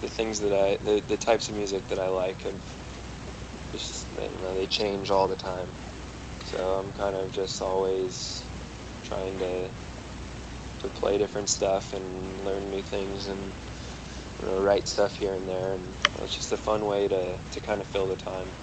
the 0.00 0.08
things 0.08 0.40
that 0.40 0.52
I, 0.52 0.78
the, 0.84 1.02
the 1.08 1.18
types 1.18 1.48
of 1.48 1.56
music 1.56 1.88
that 1.88 1.98
I 2.00 2.08
like 2.08 2.42
have 2.42 2.62
just, 3.72 4.10
you 4.12 4.38
know, 4.40 4.54
they 4.54 4.66
change 4.66 5.10
all 5.10 5.28
the 5.28 5.36
time. 5.36 5.76
So 6.44 6.58
I'm 6.78 6.92
kind 6.92 7.16
of 7.16 7.32
just 7.32 7.62
always 7.62 8.50
trying 9.02 9.38
to 9.40 9.70
to 10.80 10.90
play 10.90 11.18
different 11.18 11.48
stuff 11.48 11.92
and 11.92 12.44
learn 12.44 12.70
new 12.70 12.82
things 12.82 13.28
and 13.28 13.54
you 14.40 14.46
know, 14.48 14.58
write 14.60 14.88
stuff 14.88 15.16
here 15.16 15.34
and 15.34 15.48
there, 15.48 15.74
and 15.74 15.96
it's 16.20 16.36
just 16.36 16.52
a 16.52 16.56
fun 16.58 16.86
way 16.86 17.08
to, 17.08 17.38
to 17.52 17.60
kind 17.60 17.80
of 17.80 17.88
fill 17.88 18.08
the 18.08 18.16
time. 18.16 18.54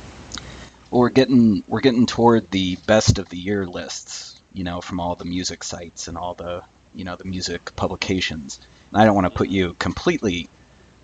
Well, 0.92 1.02
we're 1.02 1.10
getting 1.10 1.64
we're 1.68 1.82
getting 1.82 2.06
toward 2.08 2.50
the 2.52 2.78
best 2.88 3.20
of 3.20 3.30
the 3.30 3.38
year 3.38 3.66
lists, 3.68 4.42
you 4.54 4.64
know, 4.64 4.82
from 4.82 5.00
all 5.00 5.16
the 5.16 5.26
music 5.26 5.64
sites 5.64 6.08
and 6.08 6.18
all 6.18 6.36
the 6.36 6.64
you 6.94 7.04
know 7.04 7.16
the 7.18 7.26
music 7.26 7.76
publications. 7.76 8.60
And 8.92 9.02
I 9.02 9.06
don't 9.06 9.16
want 9.16 9.26
to 9.28 9.38
put 9.38 9.50
you 9.50 9.76
completely 9.76 10.50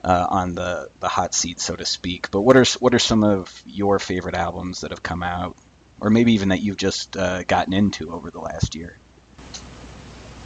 uh, 0.04 0.28
on 0.30 0.56
the, 0.56 0.90
the 1.00 1.08
hot 1.08 1.34
seat, 1.34 1.60
so 1.60 1.76
to 1.76 1.86
speak. 1.86 2.30
But 2.32 2.42
what 2.42 2.58
are 2.58 2.66
what 2.80 2.94
are 2.94 3.00
some 3.00 3.24
of 3.24 3.62
your 3.66 4.00
favorite 4.00 4.36
albums 4.36 4.82
that 4.82 4.92
have 4.92 5.04
come 5.04 5.24
out, 5.24 5.56
or 6.00 6.10
maybe 6.10 6.34
even 6.34 6.50
that 6.50 6.62
you've 6.62 6.78
just 6.78 7.16
uh, 7.16 7.44
gotten 7.44 7.74
into 7.74 8.12
over 8.12 8.30
the 8.30 8.40
last 8.40 8.76
year? 8.76 8.98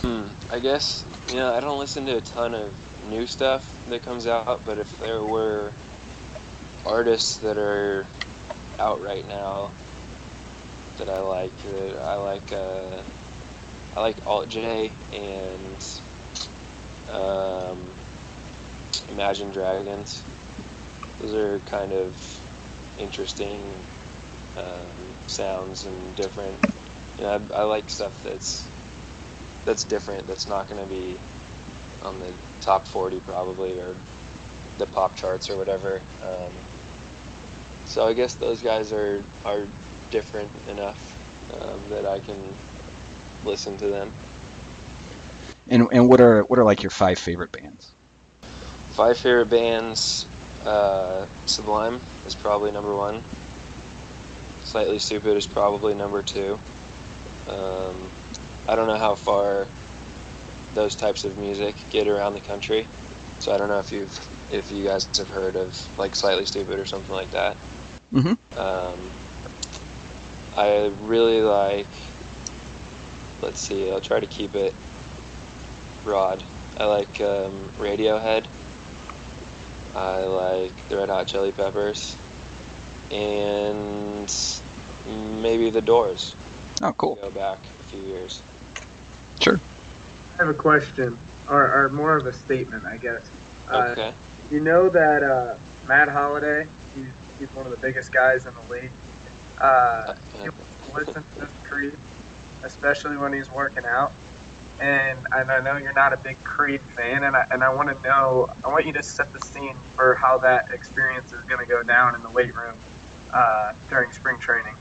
Hmm. 0.01 0.27
I 0.51 0.59
guess 0.59 1.05
you 1.29 1.35
know 1.35 1.53
I 1.53 1.59
don't 1.59 1.79
listen 1.79 2.05
to 2.05 2.17
a 2.17 2.21
ton 2.21 2.53
of 2.53 2.73
new 3.09 3.25
stuff 3.25 3.85
that 3.89 4.03
comes 4.03 4.27
out, 4.27 4.61
but 4.65 4.77
if 4.77 4.99
there 4.99 5.23
were 5.23 5.71
artists 6.85 7.39
that 7.39 7.57
are 7.57 8.05
out 8.79 9.01
right 9.01 9.27
now 9.27 9.71
that 10.97 11.09
I 11.09 11.19
like, 11.19 11.57
that 11.63 11.99
I 11.99 12.15
like, 12.15 12.51
uh, 12.53 13.01
I 13.95 14.01
like 14.01 14.17
Alt 14.25 14.49
J 14.49 14.91
and 15.13 15.99
um, 17.11 17.96
Imagine 19.09 19.51
Dragons. 19.51 20.27
Those 21.19 21.35
are 21.35 21.61
kind 21.61 21.93
of 21.93 22.19
interesting 22.97 23.87
um, 24.55 25.17
sounds 25.27 25.85
and 25.85 26.15
different. 26.15 26.61
You 27.17 27.25
know, 27.25 27.47
I, 27.53 27.61
I 27.61 27.63
like 27.65 27.89
stuff 27.89 28.21
that's 28.23 28.73
that's 29.65 29.85
different. 29.85 30.27
That's 30.27 30.47
not 30.47 30.67
going 30.67 30.81
to 30.81 30.87
be 30.87 31.23
on 32.01 32.19
the 32.19 32.39
top 32.61 32.87
40 32.87 33.21
probably 33.21 33.79
or 33.79 34.03
the 34.77 34.87
pop 34.87 35.15
charts 35.17 35.49
or 35.49 35.57
whatever. 35.57 36.05
Um, 36.21 36.67
so 37.85 38.07
I 38.07 38.13
guess 38.13 38.37
those 38.37 38.63
guys 38.63 38.93
are 38.93 39.25
are 39.45 39.69
different 40.11 40.57
enough 40.67 41.19
um, 41.53 41.89
that 41.89 42.05
I 42.05 42.21
can 42.21 42.59
listen 43.43 43.77
to 43.79 43.89
them. 43.89 44.15
And 45.69 45.89
and 45.93 46.09
what 46.09 46.21
are 46.21 46.43
what 46.43 46.59
are 46.59 46.65
like 46.65 46.83
your 46.83 46.91
five 46.91 47.19
favorite 47.19 47.53
bands? 47.53 47.96
Five 48.97 49.19
favorite 49.19 49.51
bands. 49.51 50.25
Uh, 50.65 51.27
Sublime 51.45 52.01
is 52.25 52.33
probably 52.33 52.71
number 52.71 52.95
one. 52.95 53.21
Slightly 54.63 54.97
Stoopid 54.97 55.35
is 55.35 55.45
probably 55.45 55.93
number 55.93 56.23
two. 56.23 56.57
Um, 57.47 57.95
I 58.67 58.75
don't 58.75 58.87
know 58.87 58.97
how 58.97 59.13
far 59.13 59.67
those 60.73 60.95
types 60.95 61.25
of 61.25 61.37
music 61.37 61.75
get 61.91 62.07
around 62.07 62.33
the 62.33 62.39
country. 62.39 62.87
So 63.39 63.53
I 63.53 63.59
don't 63.59 63.69
know 63.69 63.77
if 63.77 63.91
you've 63.91 64.51
if 64.51 64.71
you 64.71 64.85
guys 64.85 65.05
have 65.15 65.29
heard 65.29 65.55
of 65.55 65.99
like 65.99 66.15
Slightly 66.15 66.45
Stoopid 66.45 66.79
or 66.79 66.85
something 66.85 67.13
like 67.13 67.29
that. 67.29 67.55
Mm-hmm. 68.11 68.59
Um, 68.59 69.11
I 70.57 70.91
really 71.03 71.43
like. 71.43 71.85
Let's 73.43 73.59
see. 73.59 73.91
I'll 73.91 74.01
try 74.01 74.19
to 74.19 74.25
keep 74.25 74.55
it 74.55 74.73
broad. 76.03 76.41
I 76.79 76.85
like 76.85 77.21
um, 77.21 77.69
Radiohead. 77.77 78.47
I 79.97 80.25
like 80.25 80.85
the 80.89 80.97
Red 80.97 81.09
Hot 81.09 81.27
Chili 81.27 81.53
Peppers, 81.53 82.19
and 83.11 84.29
maybe 85.05 85.71
the 85.71 85.81
Doors. 85.81 86.37
Oh, 86.83 86.93
cool. 86.93 87.15
Go 87.15 87.31
back 87.31 87.69
a 87.79 87.83
few 87.83 88.01
years. 88.01 88.43
Sure. 89.41 89.61
I 90.39 90.43
have 90.43 90.49
a 90.49 90.55
question, 90.57 91.19
or, 91.47 91.85
or 91.85 91.89
more 91.91 92.17
of 92.17 92.25
a 92.27 92.33
statement, 92.33 92.85
I 92.85 92.97
guess. 92.97 93.31
Uh, 93.71 93.93
Okay. 93.93 94.15
You 94.49 94.61
know 94.61 94.89
that 94.89 95.23
uh, 95.23 95.59
Matt 95.83 96.09
Holliday, 96.09 96.71
he's, 96.93 97.13
he's 97.37 97.53
one 97.53 97.65
of 97.67 97.71
the 97.71 97.77
biggest 97.77 98.11
guys 98.13 98.45
in 98.45 98.53
the 98.55 98.63
league. 98.63 98.93
Uh, 99.61 100.15
he 100.41 100.49
listens 100.93 101.25
to 101.39 101.49
Creed, 101.65 101.97
especially 102.63 103.17
when 103.17 103.33
he's 103.33 103.49
working 103.51 103.85
out. 103.85 104.13
And, 104.79 105.25
and 105.31 105.51
I 105.51 105.59
know 105.61 105.77
you're 105.77 105.93
not 105.93 106.13
a 106.13 106.17
big 106.23 106.43
Creed 106.43 106.81
fan, 106.95 107.23
and 107.23 107.35
I, 107.35 107.45
and 107.51 107.63
I 107.63 107.69
want 107.73 107.89
to 107.89 107.95
know, 108.07 108.47
I 108.65 108.69
want 108.69 108.85
you 108.85 108.93
to 108.93 109.03
set 109.03 109.27
the 109.33 109.39
scene 109.39 109.75
for 109.95 110.17
how 110.21 110.39
that 110.39 110.65
experience 110.73 111.33
is 111.33 111.43
going 111.49 111.59
to 111.65 111.67
go 111.67 111.83
down 111.83 112.15
in 112.15 112.21
the 112.23 112.31
weight 112.31 112.53
room 112.55 112.81
uh, 113.33 113.71
during 113.89 114.11
spring 114.11 114.37
training. 114.39 114.75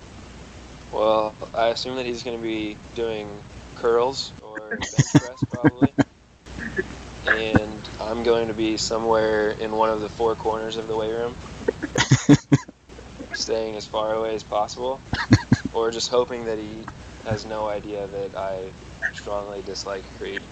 Well, 0.90 1.36
I 1.54 1.68
assume 1.68 1.96
that 1.96 2.06
he's 2.06 2.22
going 2.22 2.38
to 2.38 2.42
be 2.42 2.78
doing 2.94 3.44
curls 3.74 4.34
or 4.40 4.84
bench 4.92 5.16
press 5.18 5.44
probably. 5.44 5.94
And 7.24 7.88
I'm 7.98 8.22
going 8.22 8.48
to 8.48 8.54
be 8.54 8.76
somewhere 8.76 9.50
in 9.50 9.72
one 9.72 9.90
of 9.90 10.00
the 10.00 10.08
four 10.08 10.36
corners 10.36 10.76
of 10.76 10.86
the 10.86 10.96
weight 10.96 11.12
room, 11.12 11.38
staying 13.32 13.76
as 13.76 13.86
far 13.86 14.14
away 14.14 14.34
as 14.34 14.44
possible, 14.44 15.02
or 15.72 15.90
just 15.90 16.08
hoping 16.10 16.44
that 16.46 16.58
he 16.58 16.88
has 17.24 17.44
no 17.44 17.68
idea 17.68 18.06
that 18.08 18.36
I 18.36 18.74
strongly 19.16 19.62
dislike 19.62 20.06
Creed. 20.16 20.48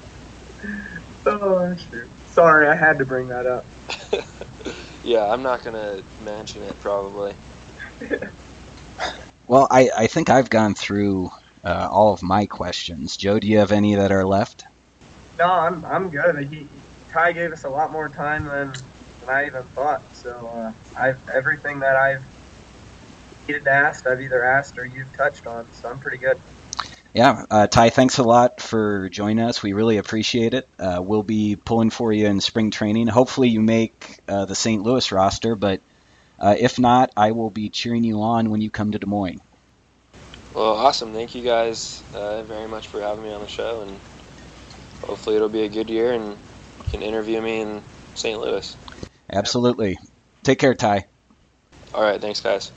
Oh 1.27 1.75
shoot! 1.77 2.11
Sorry, 2.27 2.69
I 2.69 2.77
had 2.77 2.99
to 2.99 3.07
bring 3.07 3.29
that 3.29 3.47
up. 3.47 3.67
yeah, 5.03 5.25
I'm 5.27 5.43
not 5.43 5.62
going 5.65 5.75
to 5.75 6.05
mention 6.19 6.62
it 6.62 6.81
probably. 6.81 7.37
Well, 9.47 9.69
I, 9.71 9.91
I 9.97 10.07
think 10.07 10.31
I've 10.31 10.51
gone 10.51 10.75
through 10.75 11.31
uh, 11.65 11.89
all 11.91 12.12
of 12.15 12.23
my 12.23 12.47
questions. 12.47 13.17
Joe, 13.17 13.39
do 13.39 13.49
you 13.49 13.59
have 13.59 13.73
any 13.73 13.95
that 13.95 14.12
are 14.12 14.27
left? 14.27 14.65
No, 15.39 15.47
I'm 15.47 15.85
I'm 15.85 16.11
good. 16.11 16.37
He 16.51 16.83
Ty 17.12 17.33
gave 17.33 17.53
us 17.53 17.65
a 17.65 17.71
lot 17.71 17.93
more 17.93 18.09
time 18.09 18.45
than, 18.47 18.73
than 19.21 19.29
I 19.31 19.47
even 19.47 19.65
thought. 19.75 20.03
So 20.15 20.49
uh, 20.49 20.73
I've 21.01 21.21
everything 21.35 21.81
that 21.81 21.97
I've 21.97 22.23
needed 23.49 23.65
to 23.67 23.73
ask, 23.73 24.07
I've 24.07 24.21
either 24.21 24.45
asked 24.45 24.79
or 24.79 24.87
you've 24.87 25.17
touched 25.17 25.47
on. 25.47 25.73
So 25.73 25.89
I'm 25.91 26.01
pretty 26.01 26.19
good. 26.19 26.39
Yeah, 27.15 27.47
uh, 27.49 27.69
Ty, 27.69 27.91
thanks 27.91 28.19
a 28.19 28.25
lot 28.25 28.61
for 28.61 29.09
joining 29.09 29.45
us. 29.45 29.62
We 29.62 29.73
really 29.73 29.99
appreciate 29.99 30.53
it. 30.53 30.69
Uh, 30.81 31.01
we'll 31.01 31.23
be 31.23 31.55
pulling 31.55 31.91
for 31.91 32.12
you 32.12 32.27
in 32.27 32.41
spring 32.41 32.73
training. 32.73 33.07
Hopefully, 33.07 33.49
you 33.49 33.61
make 33.61 34.19
uh, 34.27 34.47
the 34.47 34.57
St. 34.57 34.83
Louis 34.83 35.12
roster, 35.12 35.55
but 35.55 35.81
uh, 36.41 36.57
if 36.59 36.77
not, 36.77 37.12
I 37.17 37.31
will 37.31 37.51
be 37.51 37.69
cheering 37.69 38.03
you 38.03 38.21
on 38.21 38.51
when 38.51 38.62
you 38.62 38.69
come 38.69 38.91
to 38.91 38.99
Des 38.99 39.07
Moines. 39.07 39.41
Well, 40.55 40.75
awesome. 40.75 41.12
Thank 41.12 41.37
you 41.37 41.45
guys 41.45 42.03
uh, 42.15 42.43
very 42.43 42.67
much 42.67 42.89
for 42.89 43.01
having 43.01 43.23
me 43.23 43.33
on 43.33 43.43
the 43.43 43.49
show, 43.49 43.83
and 43.83 43.97
hopefully 45.03 45.37
it'll 45.37 45.49
be 45.49 45.62
a 45.62 45.69
good 45.69 45.89
year 45.89 46.15
and 46.15 46.31
you 46.31 46.91
can 46.91 47.03
interview 47.03 47.41
me 47.41 47.61
in 47.61 47.83
St. 48.17 48.41
Louis. 48.41 48.77
Absolutely. 49.33 49.99
Take 50.43 50.59
care, 50.59 50.75
Ty. 50.75 51.05
All 51.95 52.03
right. 52.03 52.21
Thanks, 52.21 52.41
guys. 52.41 52.73